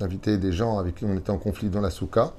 D'inviter 0.00 0.36
des 0.36 0.50
gens 0.50 0.78
avec 0.78 0.96
qui 0.96 1.04
on 1.04 1.16
était 1.16 1.30
en 1.30 1.38
conflit 1.38 1.68
dans 1.68 1.80
la 1.80 1.90
souka 1.90 2.32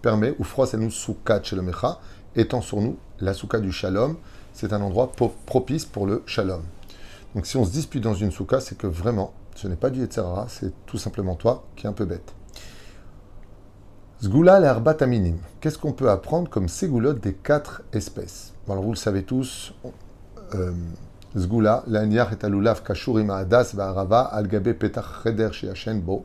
permet, 0.00 0.34
ou 0.38 0.44
froid, 0.44 0.66
c'est 0.66 0.78
nous 0.78 0.90
souka 0.90 1.42
shalomecha, 1.42 1.98
étant 2.36 2.62
sur 2.62 2.80
nous 2.80 2.96
la 3.20 3.34
souka 3.34 3.60
du 3.60 3.72
shalom, 3.72 4.16
c'est 4.54 4.72
un 4.72 4.80
endroit 4.80 5.12
propice 5.44 5.84
pour 5.84 6.06
le 6.06 6.22
shalom. 6.24 6.62
Donc 7.34 7.46
si 7.46 7.58
on 7.58 7.64
se 7.66 7.70
dispute 7.70 8.02
dans 8.02 8.14
une 8.14 8.30
souka, 8.30 8.60
c'est 8.60 8.78
que 8.78 8.86
vraiment, 8.86 9.34
ce 9.56 9.68
n'est 9.68 9.76
pas 9.76 9.90
du 9.90 10.00
Yetzerara, 10.00 10.46
c'est 10.48 10.72
tout 10.86 10.98
simplement 10.98 11.34
toi 11.34 11.64
qui 11.74 11.86
es 11.86 11.88
un 11.88 11.92
peu 11.92 12.04
bête. 12.04 12.34
Zgoula 14.22 14.60
l'herbat 14.60 15.06
minim. 15.06 15.36
Qu'est-ce 15.60 15.78
qu'on 15.78 15.92
peut 15.92 16.10
apprendre 16.10 16.48
comme 16.48 16.68
ségoulot 16.68 17.14
des 17.14 17.34
quatre 17.34 17.82
espèces? 17.92 18.52
Alors 18.68 18.82
vous 18.82 18.92
le 18.92 18.96
savez 18.96 19.22
tous, 19.22 19.74
euh, 20.54 20.72
l'aniach 21.86 22.32
et 22.32 22.44
alulav 22.44 22.82
kashurim 22.82 23.30
adas 23.30 23.72
va'arava 23.74 24.20
al 24.22 24.48
gabe 24.48 24.72
petach 24.72 25.22
cheder 25.22 25.52
sheyachen 25.52 26.00
bo, 26.00 26.24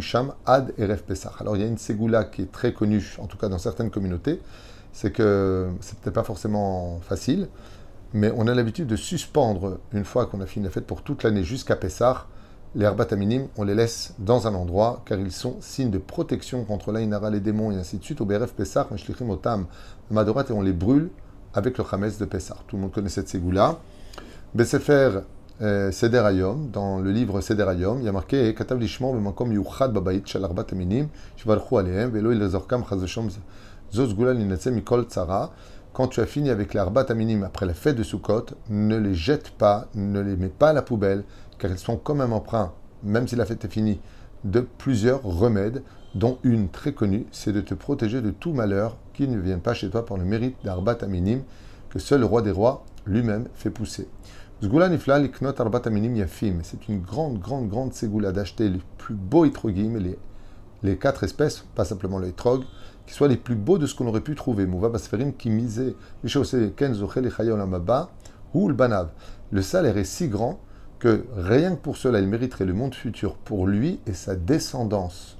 sham 0.00 0.32
ad. 0.46 0.72
Alors 1.40 1.56
il 1.56 1.62
y 1.62 1.64
a 1.64 1.68
une 1.68 1.78
ségoula 1.78 2.24
qui 2.24 2.42
est 2.42 2.52
très 2.52 2.72
connue, 2.72 3.16
en 3.18 3.26
tout 3.26 3.36
cas 3.36 3.48
dans 3.48 3.58
certaines 3.58 3.90
communautés, 3.90 4.40
c'est 4.92 5.10
que 5.10 5.68
c'est 5.80 5.98
peut-être 5.98 6.14
pas 6.14 6.22
forcément 6.24 7.00
facile, 7.00 7.48
mais 8.14 8.32
on 8.36 8.46
a 8.46 8.54
l'habitude 8.54 8.86
de 8.86 8.96
suspendre, 8.96 9.80
une 9.92 10.04
fois 10.04 10.26
qu'on 10.26 10.40
a 10.40 10.46
fini 10.46 10.64
la 10.64 10.70
fête 10.70 10.86
pour 10.86 11.02
toute 11.02 11.24
l'année 11.24 11.42
jusqu'à 11.42 11.74
Pessah, 11.74 12.26
les 12.76 12.88
minimes, 13.16 13.48
on 13.56 13.64
les 13.64 13.74
laisse 13.74 14.14
dans 14.18 14.46
un 14.46 14.54
endroit 14.54 15.02
car 15.04 15.18
ils 15.18 15.32
sont 15.32 15.56
signes 15.60 15.90
de 15.90 15.98
protection 15.98 16.64
contre 16.64 16.92
l'Ainara, 16.92 17.30
les 17.30 17.40
démons 17.40 17.72
et 17.72 17.76
ainsi 17.76 17.98
de 17.98 18.04
suite. 18.04 18.20
Au 18.20 18.24
BRF 18.24 18.52
Pessah, 18.52 18.88
Meshlichim 18.90 19.30
Otam, 19.30 19.66
Madorat, 20.10 20.44
et 20.48 20.52
on 20.52 20.62
les 20.62 20.72
brûle 20.72 21.10
avec 21.54 21.76
le 21.78 21.84
Hametz 21.90 22.18
de 22.18 22.24
Pessah. 22.24 22.56
Tout 22.66 22.76
le 22.76 22.82
monde 22.82 22.92
connaît 22.92 23.08
cette 23.08 23.28
ségoula. 23.28 23.78
Besefer 24.54 25.20
euh, 25.62 25.92
Seder 25.92 26.18
Ayom, 26.18 26.70
dans 26.72 26.98
le 26.98 27.10
livre 27.10 27.40
Seder 27.40 27.68
Ayom, 27.68 27.98
il 28.00 28.06
y 28.06 28.08
a 28.08 28.12
marqué 28.12 28.54
Katav 28.54 28.78
Lishmor 28.78 29.14
Bemakom 29.14 29.52
Yuchad 29.52 29.92
Babait 29.92 30.22
Shal 30.24 30.44
Arbat 30.44 30.66
Aminim, 30.72 31.08
Shvarchu 31.36 31.78
Aleem, 31.78 32.10
Velo 32.10 32.32
Ilazorkam 32.32 32.84
Chazashom 32.88 33.28
Zozgula 33.92 34.34
Linatse 34.34 34.68
Mikol 34.68 35.06
Tzara. 35.06 35.52
Quand 35.94 36.08
tu 36.08 36.20
as 36.20 36.26
fini 36.26 36.50
avec 36.50 36.74
les 36.74 36.80
Arbat 36.80 37.06
Aminim 37.08 37.44
après 37.44 37.66
la 37.66 37.72
fête 37.72 37.94
de 37.94 38.02
Sukkot, 38.02 38.46
ne 38.68 38.98
les 38.98 39.14
jette 39.14 39.50
pas, 39.50 39.86
ne 39.94 40.18
les 40.18 40.34
mets 40.36 40.48
pas 40.48 40.70
à 40.70 40.72
la 40.72 40.82
poubelle, 40.82 41.22
car 41.56 41.70
ils 41.70 41.78
sont 41.78 41.96
comme 41.96 42.20
un 42.20 42.32
emprunt, 42.32 42.72
même 43.04 43.28
si 43.28 43.36
la 43.36 43.46
fête 43.46 43.64
est 43.64 43.72
finie, 43.72 44.00
de 44.42 44.58
plusieurs 44.58 45.22
remèdes, 45.22 45.84
dont 46.16 46.38
une 46.42 46.68
très 46.68 46.94
connue, 46.94 47.26
c'est 47.30 47.52
de 47.52 47.60
te 47.60 47.74
protéger 47.74 48.22
de 48.22 48.32
tout 48.32 48.52
malheur 48.52 48.96
qui 49.12 49.28
ne 49.28 49.38
vient 49.38 49.60
pas 49.60 49.72
chez 49.72 49.88
toi 49.88 50.04
par 50.04 50.16
le 50.16 50.24
mérite 50.24 50.56
d'Arbat 50.64 50.98
Aminim, 51.02 51.42
que 51.90 52.00
seul 52.00 52.18
le 52.18 52.26
roi 52.26 52.42
des 52.42 52.50
rois 52.50 52.84
lui-même 53.06 53.46
fait 53.54 53.70
pousser. 53.70 54.08
C'est 54.60 54.66
une 56.88 57.02
grande, 57.02 57.38
grande, 57.38 57.68
grande 57.68 57.94
ségoula 57.94 58.32
d'acheter 58.32 58.68
les 58.68 58.80
plus 58.98 59.14
beaux 59.14 59.44
itrogim, 59.44 59.96
les, 59.98 60.18
les 60.84 60.98
quatre 60.98 61.24
espèces, 61.24 61.64
pas 61.74 61.84
simplement 61.84 62.18
le 62.18 62.28
etrog, 62.28 62.62
qui 63.06 63.14
soient 63.14 63.28
les 63.28 63.36
plus 63.36 63.56
beaux 63.56 63.78
de 63.78 63.86
ce 63.86 63.94
qu'on 63.94 64.06
aurait 64.06 64.20
pu 64.20 64.34
trouver. 64.34 64.66
Mouva 64.66 64.90
Basferim 64.90 65.32
qui 65.32 65.50
ou 68.54 68.68
le. 68.68 68.76
Le 69.50 69.62
salaire 69.62 69.96
est 69.96 70.04
si 70.04 70.28
grand 70.28 70.60
que 70.98 71.24
rien 71.36 71.74
que 71.74 71.80
pour 71.80 71.96
cela, 71.96 72.20
il 72.20 72.28
mériterait 72.28 72.66
le 72.66 72.74
monde 72.74 72.94
futur 72.94 73.36
pour 73.36 73.66
lui 73.66 74.00
et 74.06 74.12
sa 74.12 74.36
descendance. 74.36 75.38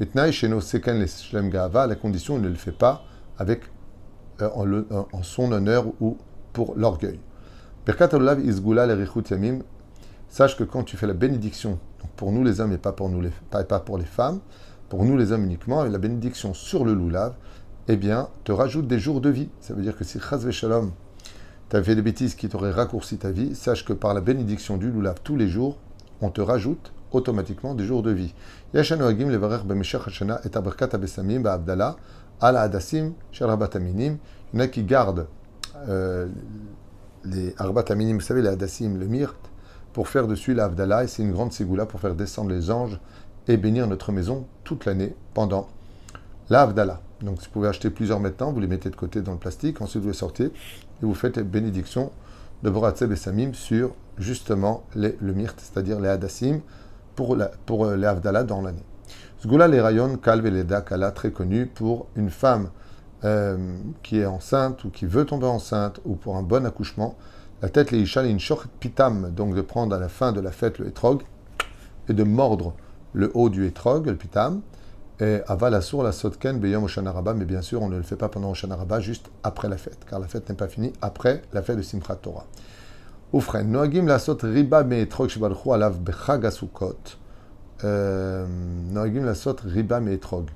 Nos 0.00 0.60
Gava, 1.50 1.86
la 1.86 1.94
condition, 1.94 2.36
il 2.36 2.42
ne 2.42 2.48
le 2.48 2.54
fait 2.54 2.72
pas 2.72 3.04
avec, 3.38 3.62
euh, 4.40 4.48
en, 5.12 5.22
son 5.22 5.52
honneur 5.52 5.86
ou 6.00 6.18
pour 6.52 6.74
l'orgueil. 6.76 7.18
Sache 10.28 10.56
que 10.56 10.64
quand 10.64 10.84
tu 10.84 10.96
fais 10.96 11.06
la 11.06 11.14
bénédiction, 11.14 11.78
pour 12.22 12.30
nous 12.30 12.44
les 12.44 12.60
hommes 12.60 12.72
et 12.72 12.78
pas 12.78 12.92
pour, 12.92 13.08
nous 13.08 13.20
les, 13.20 13.32
pas, 13.50 13.64
pas 13.64 13.80
pour 13.80 13.98
les 13.98 14.04
femmes, 14.04 14.38
pour 14.88 15.04
nous 15.04 15.16
les 15.16 15.32
hommes 15.32 15.42
uniquement, 15.42 15.84
et 15.84 15.90
la 15.90 15.98
bénédiction 15.98 16.54
sur 16.54 16.84
le 16.84 16.94
loulav, 16.94 17.34
eh 17.88 17.96
bien, 17.96 18.28
te 18.44 18.52
rajoute 18.52 18.86
des 18.86 19.00
jours 19.00 19.20
de 19.20 19.28
vie. 19.28 19.48
Ça 19.58 19.74
veut 19.74 19.82
dire 19.82 19.96
que 19.96 20.04
si 20.04 20.20
Chaz 20.20 20.48
Shalom, 20.52 20.92
tu 21.68 21.74
as 21.74 21.82
fait 21.82 21.96
des 21.96 22.02
bêtises 22.02 22.36
qui 22.36 22.48
t'auraient 22.48 22.70
raccourci 22.70 23.18
ta 23.18 23.32
vie, 23.32 23.56
sache 23.56 23.84
que 23.84 23.92
par 23.92 24.14
la 24.14 24.20
bénédiction 24.20 24.76
du 24.76 24.92
Lulav 24.92 25.16
tous 25.24 25.34
les 25.34 25.48
jours, 25.48 25.78
on 26.20 26.30
te 26.30 26.40
rajoute 26.40 26.92
automatiquement 27.10 27.74
des 27.74 27.86
jours 27.86 28.04
de 28.04 28.12
vie. 28.12 28.32
Il 28.72 28.76
y 28.76 28.94
en 34.54 34.60
a 34.60 34.68
qui 34.68 34.84
gardent 34.84 35.26
euh, 35.88 36.28
les 37.24 37.52
vous 37.58 38.20
savez, 38.20 38.42
les 38.42 38.48
adassim, 38.48 38.96
le 38.96 39.06
myrte, 39.08 39.51
pour 39.92 40.08
faire 40.08 40.26
dessus 40.26 40.54
la 40.54 40.70
et 41.02 41.06
c'est 41.06 41.22
une 41.22 41.32
grande 41.32 41.52
ségoula 41.52 41.86
pour 41.86 42.00
faire 42.00 42.14
descendre 42.14 42.50
les 42.50 42.70
anges 42.70 42.98
et 43.48 43.56
bénir 43.56 43.86
notre 43.86 44.12
maison 44.12 44.46
toute 44.64 44.84
l'année 44.84 45.14
pendant 45.34 45.68
la 46.50 46.66
Donc, 46.66 47.38
vous 47.38 47.50
pouvez 47.52 47.68
acheter 47.68 47.90
plusieurs 47.90 48.20
maintenant, 48.20 48.52
vous 48.52 48.60
les 48.60 48.66
mettez 48.66 48.90
de 48.90 48.96
côté 48.96 49.22
dans 49.22 49.32
le 49.32 49.38
plastique, 49.38 49.80
ensuite 49.80 50.02
vous 50.02 50.08
les 50.08 50.14
sortez 50.14 50.44
et 50.44 50.50
vous 51.00 51.14
faites 51.14 51.38
bénédiction 51.38 52.10
de 52.62 52.70
Boratzeb 52.70 53.10
et 53.12 53.16
Samim 53.16 53.54
sur 53.54 53.94
justement 54.18 54.84
les, 54.94 55.16
le 55.20 55.32
myrte, 55.32 55.60
c'est-à-dire 55.60 55.98
les 56.00 56.08
Hadassim, 56.08 56.60
pour, 57.16 57.36
la, 57.36 57.50
euh, 57.70 57.96
les 57.96 58.06
Avdallah 58.06 58.44
dans 58.44 58.60
l'année. 58.60 58.84
Zgoula 59.42 59.66
les 59.66 59.80
rayons 59.80 60.16
Kalv 60.16 60.46
et 60.46 60.50
les 60.50 60.64
Dakala, 60.64 61.10
très 61.10 61.30
connu 61.32 61.66
pour 61.66 62.06
une 62.16 62.30
femme 62.30 62.70
euh, 63.24 63.56
qui 64.02 64.18
est 64.18 64.26
enceinte 64.26 64.84
ou 64.84 64.90
qui 64.90 65.06
veut 65.06 65.24
tomber 65.24 65.46
enceinte 65.46 66.00
ou 66.04 66.14
pour 66.14 66.36
un 66.36 66.42
bon 66.42 66.66
accouchement. 66.66 67.16
La 67.62 67.68
tête, 67.68 67.92
les 67.92 68.00
Ishal, 68.00 68.26
une 68.26 68.40
pitam, 68.80 69.30
donc 69.30 69.54
de 69.54 69.60
prendre 69.60 69.94
à 69.94 70.00
la 70.00 70.08
fin 70.08 70.32
de 70.32 70.40
la 70.40 70.50
fête 70.50 70.80
le 70.80 70.88
etrog 70.88 71.22
et 72.08 72.12
de 72.12 72.24
mordre 72.24 72.74
le 73.12 73.30
haut 73.34 73.50
du 73.50 73.64
etrog, 73.66 74.06
le 74.06 74.16
pitam, 74.16 74.62
et 75.20 75.42
aval 75.46 75.74
asur 75.74 76.02
la 76.02 76.10
sotken 76.10 76.58
beyom 76.58 76.82
Oshanaraba, 76.82 77.34
mais 77.34 77.44
bien 77.44 77.62
sûr, 77.62 77.80
on 77.80 77.88
ne 77.88 77.96
le 77.96 78.02
fait 78.02 78.16
pas 78.16 78.28
pendant 78.28 78.50
Oshanaraba, 78.50 78.98
juste 78.98 79.30
après 79.44 79.68
la 79.68 79.76
fête, 79.76 79.98
car 80.10 80.18
la 80.18 80.26
fête 80.26 80.48
n'est 80.48 80.56
pas 80.56 80.66
finie 80.66 80.92
après 81.00 81.42
la 81.52 81.62
fête 81.62 81.76
de 81.76 81.82
Simchat 81.82 82.16
Torah. 82.16 82.46
Oufren, 83.32 83.70
noagim 83.70 84.06
la 84.06 84.18
sot 84.18 84.38
riba 84.42 84.82
meetrog 84.82 85.28
shibalchu 85.28 85.72
alav 85.72 86.00
bechag 86.00 86.44
asukot. 86.44 87.16
Euh, 87.84 88.44
noagim 88.90 89.24
la 89.24 89.36
sot 89.36 89.60
riba 89.64 89.98
asukot. 89.98 90.46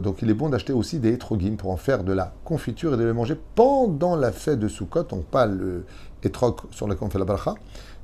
Donc 0.00 0.22
il 0.22 0.30
est 0.30 0.34
bon 0.34 0.48
d'acheter 0.48 0.72
aussi 0.72 0.98
des 0.98 1.12
etrogim 1.12 1.56
pour 1.56 1.70
en 1.70 1.76
faire 1.76 2.04
de 2.04 2.12
la 2.12 2.32
confiture 2.44 2.94
et 2.94 2.96
de 2.96 3.04
les 3.04 3.12
manger 3.12 3.38
pendant 3.54 4.16
la 4.16 4.32
fête 4.32 4.58
de 4.58 4.68
Sukkot, 4.68 5.04
donc 5.04 5.24
pas 5.26 5.46
le 5.46 5.84
etrog 6.22 6.56
sur 6.70 6.88
lequel 6.88 7.04
on 7.06 7.10
fait 7.10 7.18
la. 7.18 7.26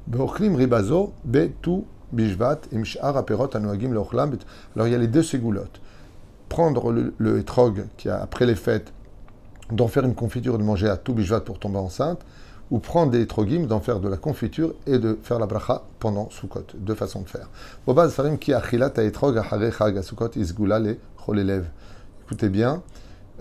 Beochlim 0.06 0.56
ribazo 0.56 1.12
Alors 4.74 4.86
il 4.86 4.90
y 4.90 4.94
a 4.94 4.98
les 4.98 5.08
deux 5.08 5.22
ségoulottes. 5.22 5.80
Prendre 6.48 6.92
le, 6.92 7.12
le 7.18 7.44
qui 7.98 8.08
a, 8.08 8.22
après 8.22 8.46
les 8.46 8.54
fêtes, 8.54 8.94
d'en 9.70 9.88
faire 9.88 10.04
une 10.04 10.14
confiture 10.14 10.54
et 10.54 10.58
de 10.58 10.62
manger 10.62 10.88
à 10.88 10.96
tout 10.96 11.12
Bishvat 11.12 11.40
pour 11.40 11.58
tomber 11.58 11.78
enceinte, 11.78 12.24
ou 12.70 12.78
prendre 12.78 13.12
des 13.12 13.22
etrogim, 13.22 13.66
d'en 13.66 13.80
faire 13.80 14.00
de 14.00 14.08
la 14.08 14.16
confiture 14.16 14.74
et 14.86 14.98
de 14.98 15.18
faire 15.22 15.38
la 15.38 15.46
bracha 15.46 15.84
pendant 15.98 16.28
Sukkot. 16.30 16.66
Deux 16.74 16.94
façons 16.94 17.22
de 17.22 17.28
faire. 17.28 17.48
Qui 18.40 18.52
achilat. 18.52 18.92
Écoutez 22.24 22.48
bien, 22.50 22.82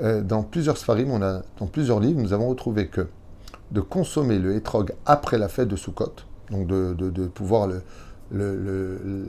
euh, 0.02 0.22
dans 0.22 0.44
plusieurs 0.44 0.78
sfarim, 0.78 1.12
on 1.12 1.20
dans 1.20 1.68
plusieurs 1.72 2.00
livres, 2.00 2.22
nous 2.22 2.32
avons 2.34 2.48
retrouvé 2.48 2.88
que 2.88 3.08
de 3.72 3.82
consommer 3.82 4.40
le 4.40 4.56
etrog 4.56 4.94
après 5.06 5.38
la 5.38 5.50
fête 5.50 5.68
de 5.68 5.76
Sukkot, 5.76 6.14
donc 6.52 6.68
de, 6.68 6.94
de, 6.94 7.28
pouvoir 7.28 7.68
le, 7.68 7.82
le, 8.32 9.28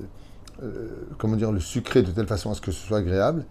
euh, 0.62 0.88
comment 1.18 1.36
dire, 1.36 1.50
le 1.50 1.60
sucré 1.60 2.02
de 2.02 2.10
telle 2.12 2.26
façon 2.26 2.50
à 2.50 2.54
ce 2.54 2.60
que 2.60 2.70
ce 2.70 2.86
soit 2.86 2.98
agréable, 2.98 3.44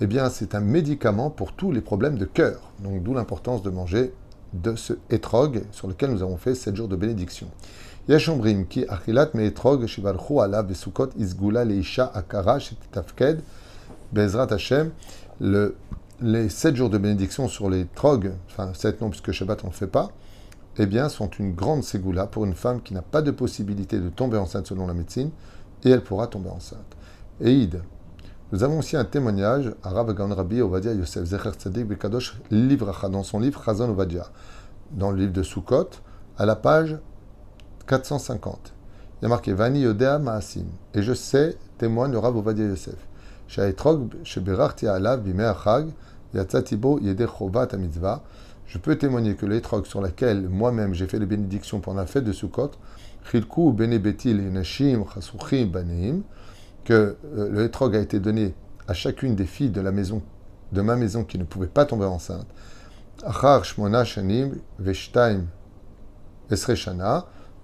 eh 0.00 0.06
bien, 0.06 0.30
c'est 0.30 0.54
un 0.54 0.60
médicament 0.60 1.28
pour 1.28 1.52
tous 1.52 1.72
les 1.72 1.82
problèmes 1.82 2.16
de 2.16 2.24
cœur. 2.24 2.72
Donc, 2.78 3.02
d'où 3.02 3.12
l'importance 3.12 3.62
de 3.62 3.68
manger 3.68 4.14
de 4.52 4.74
ce 4.74 4.94
etrog 5.10 5.62
sur 5.72 5.88
lequel 5.88 6.10
nous 6.10 6.22
avons 6.22 6.36
fait 6.36 6.54
7 6.54 6.76
jours 6.76 6.88
de 6.88 6.96
bénédiction. 6.96 7.48
Qui 8.68 8.86
achilat 8.88 9.30
me 9.34 9.44
etrog 9.44 9.86
besukot 10.66 11.10
isgula 11.16 11.64
leisha 11.64 12.10
akara 12.12 12.58
tafked 12.90 13.40
bezrat 14.12 14.52
Hashem. 14.52 14.90
Le, 15.40 15.76
les 16.20 16.48
7 16.48 16.76
jours 16.76 16.90
de 16.90 16.98
bénédiction 16.98 17.48
sur 17.48 17.70
les 17.70 17.86
trog, 17.94 18.32
enfin 18.50 18.72
7 18.74 19.00
non 19.00 19.10
puisque 19.10 19.32
Shabbat 19.32 19.64
on 19.64 19.68
ne 19.68 19.72
fait 19.72 19.86
pas, 19.86 20.10
eh 20.78 20.86
bien, 20.86 21.08
sont 21.08 21.28
une 21.28 21.52
grande 21.52 21.84
ségoula 21.84 22.26
pour 22.26 22.44
une 22.44 22.54
femme 22.54 22.80
qui 22.82 22.94
n'a 22.94 23.02
pas 23.02 23.22
de 23.22 23.30
possibilité 23.30 23.98
de 23.98 24.08
tomber 24.08 24.38
enceinte 24.38 24.66
selon 24.66 24.86
la 24.86 24.94
médecine, 24.94 25.30
et 25.84 25.90
elle 25.90 26.02
pourra 26.02 26.26
tomber 26.26 26.50
enceinte. 26.50 26.96
Eid. 27.42 27.82
Nous 28.52 28.64
avons 28.64 28.80
aussi 28.80 28.96
un 28.96 29.04
témoignage 29.04 29.72
à 29.84 29.90
Rav 29.90 30.12
Rabbi 30.12 30.60
Ovadia 30.60 30.92
Yosef 30.92 31.24
Zecher 31.24 31.52
Tzadik 31.52 31.86
Bekadosh 31.86 32.36
Livracha, 32.50 33.08
dans 33.08 33.22
son 33.22 33.38
livre 33.38 33.62
Chazon 33.64 33.90
Ovadia, 33.90 34.26
dans 34.90 35.12
le 35.12 35.18
livre 35.18 35.32
de 35.32 35.44
Sukkot, 35.44 35.90
à 36.36 36.46
la 36.46 36.56
page 36.56 36.98
450. 37.86 38.72
Il 39.20 39.22
y 39.22 39.26
a 39.26 39.28
marqué 39.28 39.52
Vani 39.52 39.82
Yodea 39.82 40.18
Maasim. 40.18 40.64
Et 40.94 41.02
je 41.02 41.12
sais, 41.12 41.58
témoigne 41.78 42.16
Rav 42.16 42.36
Ovadia 42.36 42.64
Yosef. 42.64 42.96
Je 48.66 48.78
peux 48.78 48.96
témoigner 48.96 49.34
que 49.36 49.46
l'étrog 49.46 49.86
sur 49.86 50.00
laquelle 50.00 50.48
moi-même 50.48 50.94
j'ai 50.94 51.06
fait 51.06 51.20
les 51.20 51.26
bénédictions 51.26 51.78
pendant 51.78 52.00
la 52.00 52.06
fête 52.06 52.24
de 52.24 52.32
Sukkot, 52.32 52.72
Chilku 53.30 53.72
Bene 53.72 53.96
Betil 53.98 54.42
Chasuchim 54.64 55.66
Baneim, 55.66 56.22
que 56.90 57.16
euh, 57.36 57.48
le 57.50 57.64
étrog 57.66 57.94
a 57.94 58.00
été 58.00 58.18
donné 58.18 58.52
à 58.88 58.94
chacune 58.94 59.36
des 59.36 59.46
filles 59.46 59.70
de 59.70 59.80
la 59.80 59.92
maison, 59.92 60.22
de 60.72 60.80
ma 60.80 60.96
maison 60.96 61.22
qui 61.22 61.38
ne 61.38 61.44
pouvaient 61.44 61.68
pas 61.68 61.84
tomber 61.84 62.04
enceinte. 62.04 62.48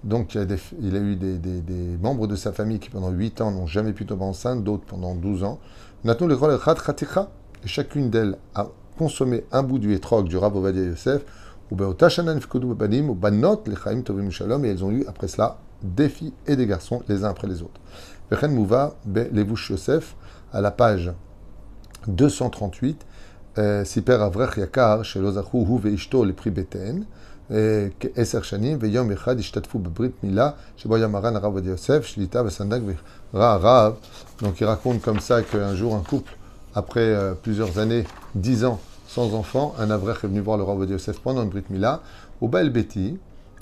Donc 0.05 0.35
il, 0.35 0.39
a 0.39 0.45
il 0.79 0.95
a, 0.95 0.99
eu 0.99 1.15
des, 1.17 1.37
des, 1.39 1.59
des, 1.59 1.97
membres 1.97 2.27
de 2.27 2.37
sa 2.37 2.53
famille 2.53 2.79
qui 2.79 2.89
pendant 2.89 3.09
8 3.09 3.41
ans 3.41 3.51
n'ont 3.51 3.67
jamais 3.67 3.91
pu 3.91 4.05
tomber 4.05 4.23
enceinte, 4.23 4.63
d'autres 4.63 4.85
pendant 4.85 5.13
12 5.13 5.43
ans. 5.43 5.59
Et 6.05 7.67
chacune 7.67 8.09
d'elles 8.09 8.37
a 8.55 8.67
consommé 8.97 9.43
un 9.51 9.63
bout 9.63 9.79
du 9.79 9.93
étrog 9.93 10.29
du 10.29 10.37
Rav 10.37 10.55
Ovadia 10.55 10.83
Yosef, 10.83 11.23
ou 11.69 11.75
banot 11.75 13.55
tovim 13.57 14.29
shalom, 14.29 14.63
et 14.63 14.69
elles 14.69 14.85
ont 14.85 14.91
eu 14.91 15.05
après 15.05 15.27
cela 15.27 15.57
des 15.81 16.07
filles 16.09 16.33
et 16.47 16.55
des 16.55 16.65
garçons 16.65 17.03
les 17.07 17.23
uns 17.23 17.29
après 17.29 17.47
les 17.47 17.61
autres. 17.61 17.81
Vechen 18.30 18.52
Mouva 18.52 18.96
be 19.04 19.28
Levush 19.32 19.70
Yosef, 19.70 20.16
à 20.52 20.60
la 20.60 20.70
page 20.70 21.12
238, 22.08 23.06
Siper 23.84 24.22
Avrech 24.22 24.56
Yakar, 24.56 25.04
Shelozachu 25.04 25.66
Hu 25.66 25.78
Veishto 25.78 26.24
le 26.24 26.32
prix 26.32 26.50
Beten, 26.50 27.04
כעשר 28.00 28.42
שנים, 28.42 28.78
ויום 28.80 29.10
אחד 29.10 29.38
השתתפו 29.38 29.78
בברית 29.78 30.24
מילה, 30.24 30.50
שבו 30.76 30.96
היה 30.96 31.06
מרן 31.06 31.36
הרב 31.36 31.44
עובדיה 31.44 31.70
יוסף, 31.70 32.04
שליטה 32.04 32.42
וסנדק 32.46 32.80
ורע 33.34 33.52
הרב. 33.52 33.94
Donc 34.40 34.60
il 34.60 34.64
raconte 34.64 35.02
comme 35.02 35.20
ça 35.20 35.42
qu'un 35.42 35.74
jour 35.74 35.94
un 35.94 36.02
couple, 36.02 36.32
après 36.74 37.00
euh, 37.00 37.34
plusieurs 37.34 37.78
années, 37.78 38.04
dix 38.34 38.64
ans 38.64 38.80
sans 39.06 39.34
enfant, 39.34 39.74
un 39.78 39.90
avrech 39.90 40.24
est 40.24 40.28
venu 40.28 40.40
voir 40.40 40.56
le 40.56 40.62
roi 40.62 40.74
Obadiah 40.74 40.94
Yosef 40.94 41.20
pendant 41.20 41.42
une 41.42 41.50
brit 41.50 41.64
mila, 41.68 42.00
au 42.40 42.48
Baal 42.48 42.70
Beti, 42.70 43.18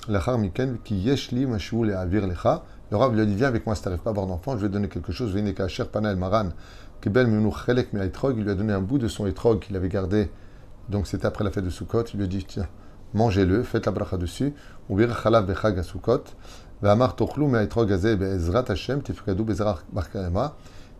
l'achar 0.08 0.38
miken, 0.38 0.78
qui 0.84 0.94
yeshli 0.94 1.46
mashou 1.46 1.84
le 1.84 1.96
avir 1.96 2.26
lecha. 2.26 2.62
le 2.91 2.97
rab 2.97 3.13
lui 3.13 3.21
a 3.21 3.25
dit 3.25 3.35
Viens 3.35 3.47
avec 3.47 3.65
moi 3.65 3.75
si 3.75 3.81
tu 3.81 3.87
n'arrives 3.87 4.03
pas 4.03 4.09
à 4.09 4.13
avoir 4.13 4.27
d'enfant, 4.27 4.57
je 4.57 4.63
vais 4.63 4.69
donner 4.69 4.89
quelque 4.89 5.11
chose. 5.11 5.33
Vine 5.33 5.53
kacher 5.53 5.85
panel 5.85 6.15
maran, 6.17 6.49
menu 7.05 7.51
chelek 7.51 7.93
me 7.93 8.03
il 8.03 8.43
lui 8.43 8.51
a 8.51 8.55
donné 8.55 8.73
un 8.73 8.81
bout 8.81 8.97
de 8.97 9.07
son 9.07 9.25
etrog 9.25 9.59
qu'il 9.59 9.75
avait 9.75 9.89
gardé. 9.89 10.29
Donc 10.89 11.07
c'était 11.07 11.25
après 11.25 11.43
la 11.43 11.51
fête 11.51 11.65
de 11.65 11.69
Sukkot. 11.69 12.03
Il 12.13 12.17
lui 12.17 12.25
a 12.25 12.27
dit 12.27 12.45
Tiens, 12.45 12.67
mangez-le, 13.13 13.63
faites 13.63 13.85
la 13.85 13.91
bracha 13.91 14.17
dessus. 14.17 14.53
Etrog. 14.89 16.21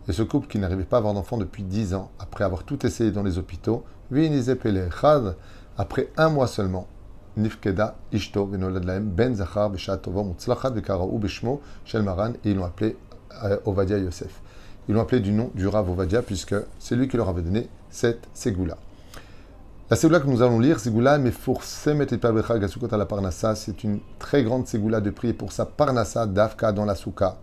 Et 0.07 0.13
ce 0.13 0.21
couple 0.21 0.47
qui 0.47 0.59
n'arrivait 0.59 0.83
pas 0.83 0.97
à 0.97 0.99
avoir 0.99 1.13
d'enfant 1.13 1.37
depuis 1.37 1.63
10 1.63 1.95
ans, 1.95 2.11
après 2.19 2.43
avoir 2.43 2.63
tout 2.63 2.85
essayé 2.85 3.11
dans 3.11 3.23
les 3.23 3.37
hôpitaux, 3.39 3.83
après 5.77 6.11
un 6.17 6.29
mois 6.29 6.47
seulement, 6.47 6.87
Nifkeda 7.37 7.95
Ishto 8.11 8.45
Ben 8.45 9.35
Zachar 9.35 9.69
Beshmo 9.69 11.61
Shel 11.85 12.03
Maran, 12.03 12.33
et 12.43 12.51
ils 12.51 12.55
l'ont 12.55 12.65
appelé 12.65 12.95
Ovadia 13.65 13.97
Yosef. 13.97 14.41
Ils 14.87 14.95
l'ont 14.95 15.01
appelé 15.01 15.19
du 15.19 15.31
nom 15.31 15.51
du 15.55 15.67
Rav 15.67 15.89
Ovadia, 15.89 16.21
puisque 16.21 16.55
c'est 16.79 16.95
lui 16.95 17.07
qui 17.07 17.17
leur 17.17 17.29
avait 17.29 17.41
donné 17.41 17.69
cette 17.89 18.27
Ségoula. 18.33 18.77
La 19.89 19.95
Ségoula 19.95 20.19
que 20.19 20.27
nous 20.27 20.41
allons 20.41 20.59
lire, 20.59 20.79
Ségoula, 20.79 21.17
Metet 21.17 22.19
et 22.21 22.25
à 22.25 22.97
la 22.97 23.05
Parnassa, 23.05 23.55
c'est 23.55 23.83
une 23.83 23.99
très 24.19 24.43
grande 24.43 24.67
Ségoula 24.67 25.01
de 25.01 25.09
prier 25.09 25.33
pour 25.33 25.51
sa 25.51 25.65
Parnassa 25.65 26.25
d'Afka 26.25 26.71
dans 26.71 26.85
la 26.85 26.95
Souka 26.95 27.37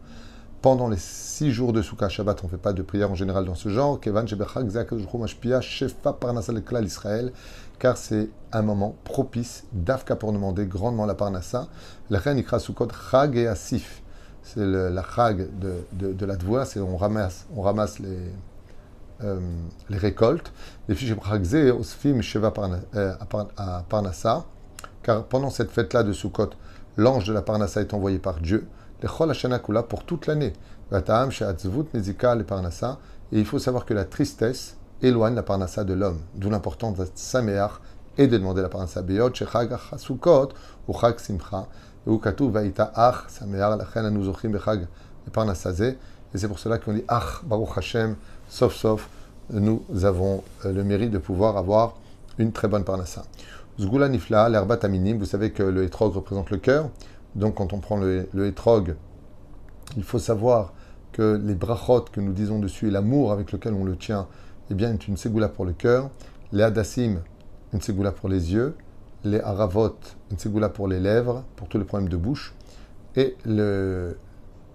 pendant 0.62 0.88
les 0.88 0.96
six 0.96 1.50
jours 1.50 1.72
de 1.72 1.82
Sukkah 1.82 2.08
Shabbat, 2.08 2.38
on 2.44 2.46
ne 2.46 2.50
fait 2.52 2.56
pas 2.56 2.72
de 2.72 2.82
prière 2.82 3.10
en 3.10 3.16
général 3.16 3.44
dans 3.44 3.56
ce 3.56 3.68
genre, 3.68 3.98
Israël, 6.84 7.32
car 7.82 7.96
c'est 7.96 8.30
un 8.52 8.62
moment 8.62 8.94
propice 9.02 9.64
d'Afka 9.72 10.14
pour 10.14 10.32
demander 10.32 10.66
grandement 10.66 11.04
la 11.04 11.16
Parnassa. 11.16 11.66
La 12.10 12.20
Ikra 12.24 12.60
Sukkot 12.60 12.86
Chag 13.10 13.36
et 13.36 13.48
Asif. 13.48 14.04
C'est 14.44 14.64
la 14.64 15.02
Chag 15.02 15.48
de, 15.58 15.84
de, 15.92 16.24
la 16.24 16.36
Dvoa, 16.36 16.64
c'est 16.64 16.78
on 16.78 16.96
ramasse, 16.96 17.48
on 17.56 17.60
ramasse 17.60 17.98
les, 17.98 18.30
euh, 19.24 19.40
les 19.90 19.96
récoltes. 19.96 20.52
Les 20.86 20.94
fiches 20.94 21.16
Chagze 21.28 21.72
Osfim 21.72 22.20
Sheva 22.20 22.52
euh, 22.94 23.14
à 23.56 23.82
Parnassa, 23.88 24.44
car 25.02 25.24
pendant 25.24 25.50
cette 25.50 25.72
fête-là 25.72 26.04
de 26.04 26.12
Sukkot, 26.12 26.50
l'ange 26.96 27.24
de 27.24 27.32
la 27.32 27.42
Parnassa 27.42 27.80
est 27.80 27.94
envoyé 27.94 28.20
par 28.20 28.38
Dieu 28.38 28.68
pour 29.88 30.04
toute 30.04 30.28
l'année. 30.28 30.52
Et 33.32 33.40
il 33.40 33.44
faut 33.44 33.58
savoir 33.58 33.84
que 33.84 33.94
la 33.94 34.04
tristesse 34.04 34.76
éloigne 35.02 35.34
la 35.34 35.42
parnassa 35.42 35.84
de 35.84 35.94
l'homme, 35.94 36.20
d'où 36.34 36.48
l'importance 36.48 36.96
d'être 36.96 37.18
sameach 37.18 37.80
et 38.18 38.26
de 38.26 38.38
demander 38.38 38.62
la 38.62 38.68
parnassa 38.68 39.02
beyot, 39.02 39.34
shechag 39.34 39.76
chasukot, 39.90 40.48
ou 40.88 40.92
chag 40.98 41.18
simcha, 41.18 41.66
ou 42.06 42.18
katu 42.18 42.50
vaïta 42.50 42.92
ach 42.94 43.26
bechag 43.42 44.86
parnassazé. 45.32 45.98
Et 46.34 46.38
c'est 46.38 46.48
pour 46.48 46.58
cela 46.58 46.78
qu'on 46.78 46.94
dit 46.94 47.04
ach 47.08 47.44
baruch 47.44 47.76
Hashem, 47.76 48.16
sauf 48.48 48.74
sauf, 48.74 49.08
nous 49.50 49.82
avons 50.02 50.42
euh, 50.64 50.72
le 50.72 50.84
mérite 50.84 51.10
de 51.10 51.18
pouvoir 51.18 51.56
avoir 51.56 51.94
une 52.38 52.52
très 52.52 52.68
bonne 52.68 52.84
parnassa. 52.84 53.24
Zgula 53.78 54.08
nifla, 54.08 54.48
l'herbat 54.48 54.78
aminim, 54.82 55.18
vous 55.18 55.26
savez 55.26 55.52
que 55.52 55.62
le 55.62 55.84
hétrog 55.84 56.14
représente 56.14 56.50
le 56.50 56.58
cœur. 56.58 56.88
Donc 57.34 57.56
quand 57.56 57.72
on 57.72 57.78
prend 57.78 57.96
le, 57.96 58.28
le 58.32 58.46
hétrog, 58.46 58.94
il 59.96 60.04
faut 60.04 60.18
savoir 60.18 60.72
que 61.12 61.40
les 61.42 61.54
brachot 61.54 62.04
que 62.12 62.20
nous 62.20 62.32
disons 62.32 62.58
dessus 62.58 62.88
et 62.88 62.90
l'amour 62.90 63.32
avec 63.32 63.52
lequel 63.52 63.74
on 63.74 63.84
le 63.84 63.96
tient, 63.96 64.26
eh 64.72 64.74
bien, 64.74 64.92
est 64.92 65.06
une 65.06 65.16
ségoula 65.16 65.48
pour 65.48 65.64
le 65.64 65.72
cœur. 65.72 66.10
Les 66.52 66.62
hadassim, 66.62 67.18
une 67.72 67.80
ségoula 67.80 68.10
pour 68.10 68.28
les 68.28 68.52
yeux. 68.52 68.74
Les 69.24 69.40
haravot, 69.40 69.96
une 70.30 70.38
ségoula 70.38 70.68
pour 70.68 70.88
les 70.88 70.98
lèvres, 70.98 71.44
pour 71.56 71.68
tous 71.68 71.78
les 71.78 71.84
problèmes 71.84 72.08
de 72.08 72.16
bouche. 72.16 72.54
Et 73.14 73.36
le, 73.44 74.16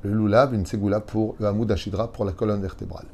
le 0.04 0.14
lulav, 0.14 0.54
une 0.54 0.66
ségoula 0.66 1.00
pour 1.02 1.36
le 1.40 1.48
hamoud 1.48 1.72
ashidra, 1.72 2.12
pour 2.12 2.26
la 2.26 2.32
colonne 2.32 2.62
vertébrale. 2.62 3.06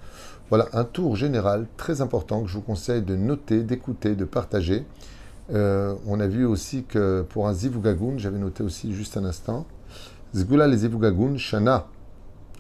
Voilà 0.50 0.68
un 0.74 0.84
tour 0.84 1.16
général 1.16 1.66
très 1.78 2.02
important 2.02 2.44
que 2.44 2.50
je 2.50 2.56
vous 2.56 2.62
conseille 2.62 3.02
de 3.02 3.16
noter, 3.16 3.64
d'écouter, 3.64 4.16
de 4.16 4.26
partager. 4.26 4.86
Euh, 5.52 5.96
on 6.06 6.20
a 6.20 6.28
vu 6.28 6.46
aussi 6.46 6.84
que 6.84 7.26
pour 7.30 7.48
un 7.48 7.54
zivugagun, 7.54 8.18
j'avais 8.18 8.38
noté 8.38 8.64
aussi 8.64 8.94
juste 8.94 9.18
un 9.18 9.26
instant, 9.26 9.66
Zigula 10.34 10.68
les 10.68 10.78
zivugagun, 10.78 11.38
shana. 11.38 11.88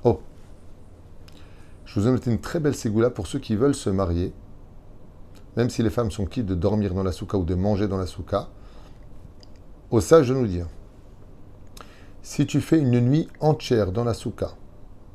Oh 0.03 0.21
Je 1.93 1.99
vous 1.99 2.08
ai 2.08 2.32
une 2.32 2.39
très 2.39 2.60
belle 2.60 2.73
zigula 2.73 3.12
pour 3.12 3.27
ceux 3.27 3.38
qui 3.38 3.56
veulent 3.56 3.75
se 3.75 3.91
marier, 3.91 4.34
même 5.56 5.69
si 5.69 5.84
les 5.84 5.91
femmes 5.91 6.10
sont 6.10 6.25
quittes 6.25 6.47
de 6.47 6.56
dormir 6.56 6.95
dans 6.95 7.03
la 7.03 7.12
souka 7.12 7.38
ou 7.38 7.43
de 7.43 7.53
manger 7.53 7.88
dans 7.88 7.99
la 7.99 8.08
souka. 8.08 8.47
Au 9.91 10.01
sage 10.01 10.29
de 10.29 10.34
nous 10.34 10.47
dire, 10.47 10.65
si 12.23 12.47
tu 12.47 12.62
fais 12.62 12.79
une 12.79 12.99
nuit 12.99 13.27
entière 13.41 13.91
dans 13.91 14.03
la 14.03 14.15
souka, 14.15 14.56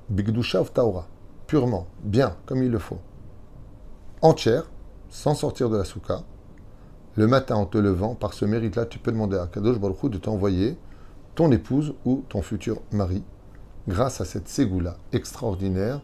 bigdusha 0.09 0.61
of 0.61 0.73
taura, 0.73 1.09
purement, 1.49 1.89
bien, 2.05 2.37
comme 2.47 2.63
il 2.63 2.71
le 2.71 2.79
faut, 2.79 3.01
entière, 4.23 4.71
sans 5.09 5.35
sortir 5.35 5.71
de 5.71 5.77
la 5.77 5.85
souka, 5.85 6.23
le 7.17 7.27
matin 7.27 7.57
en 7.57 7.67
te 7.67 7.79
levant, 7.79 8.15
par 8.15 8.35
ce 8.35 8.45
mérite-là, 8.45 8.87
tu 8.87 9.01
peux 9.01 9.11
demander 9.11 9.37
à 9.37 9.49
Kadosh 9.49 9.81
Baruch 9.81 10.13
de 10.13 10.19
t'envoyer 10.19 10.79
ton 11.35 11.51
épouse 11.51 11.95
ou 12.05 12.23
ton 12.29 12.41
futur 12.41 12.81
mari, 12.93 13.25
grâce 13.89 14.21
à 14.21 14.25
cette 14.25 14.47
ségoula 14.47 14.97
extraordinaire 15.11 16.03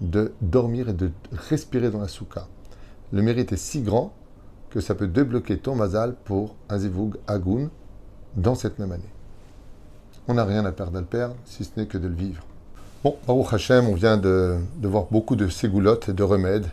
de 0.00 0.32
dormir 0.40 0.88
et 0.88 0.92
de 0.92 1.10
respirer 1.32 1.90
dans 1.90 2.00
la 2.00 2.08
souka. 2.08 2.46
Le 3.12 3.22
mérite 3.22 3.52
est 3.52 3.56
si 3.56 3.82
grand 3.82 4.12
que 4.70 4.80
ça 4.80 4.94
peut 4.94 5.08
débloquer 5.08 5.58
ton 5.58 5.74
mazal 5.74 6.14
pour 6.24 6.54
un 6.68 6.78
zivug 6.78 7.16
agoun 7.26 7.70
dans 8.36 8.54
cette 8.54 8.78
même 8.78 8.92
année. 8.92 9.12
On 10.28 10.34
n'a 10.34 10.44
rien 10.44 10.64
à 10.64 10.72
perdre 10.72 10.96
à 10.96 11.00
le 11.00 11.06
perdre, 11.06 11.34
si 11.44 11.64
ce 11.64 11.70
n'est 11.76 11.86
que 11.86 11.98
de 11.98 12.06
le 12.06 12.14
vivre. 12.14 12.44
Bon, 13.02 13.16
Baruch 13.26 13.52
Hashem, 13.52 13.88
on 13.88 13.94
vient 13.94 14.16
de, 14.16 14.58
voir 14.82 15.06
beaucoup 15.10 15.34
de 15.34 15.48
ségoulottes 15.48 16.08
et 16.08 16.12
de 16.12 16.22
remèdes. 16.22 16.66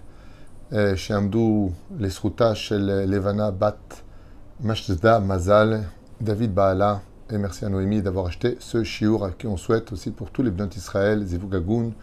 Chez 0.96 1.14
Amdou, 1.14 1.72
les 1.98 2.10
Sruta, 2.10 2.54
chez 2.54 2.78
Levana, 2.78 3.52
Bat, 3.52 3.78
Mashzda, 4.62 5.22
Mazal, 5.22 5.86
David 6.20 6.54
Baala, 6.54 7.02
et 7.32 7.38
merci 7.38 7.66
à 7.66 7.70
Noémie 7.70 8.02
d'avoir 8.02 8.28
acheté 8.28 8.58
ce 8.60 8.84
chiour 8.84 9.24
à 9.24 9.32
qui 9.32 9.48
on 9.48 9.58
souhaite 9.58 9.92
aussi 9.92 10.12
pour 10.12 10.30
tous 10.32 10.44
les 10.44 10.52
bnot 10.52 10.70
Israël, 10.76 11.26
Zivug 11.26 11.56
Agoun, 11.56 11.94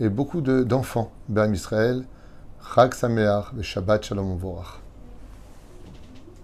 et 0.00 0.08
beaucoup 0.08 0.40
d'enfants, 0.40 1.10
de, 1.28 1.52
Israël, 1.52 2.04
Chag 2.74 2.94
Sameach, 2.94 3.52
Shabbat 3.62 4.04
Shalom 4.04 4.36
Vorach. 4.36 4.80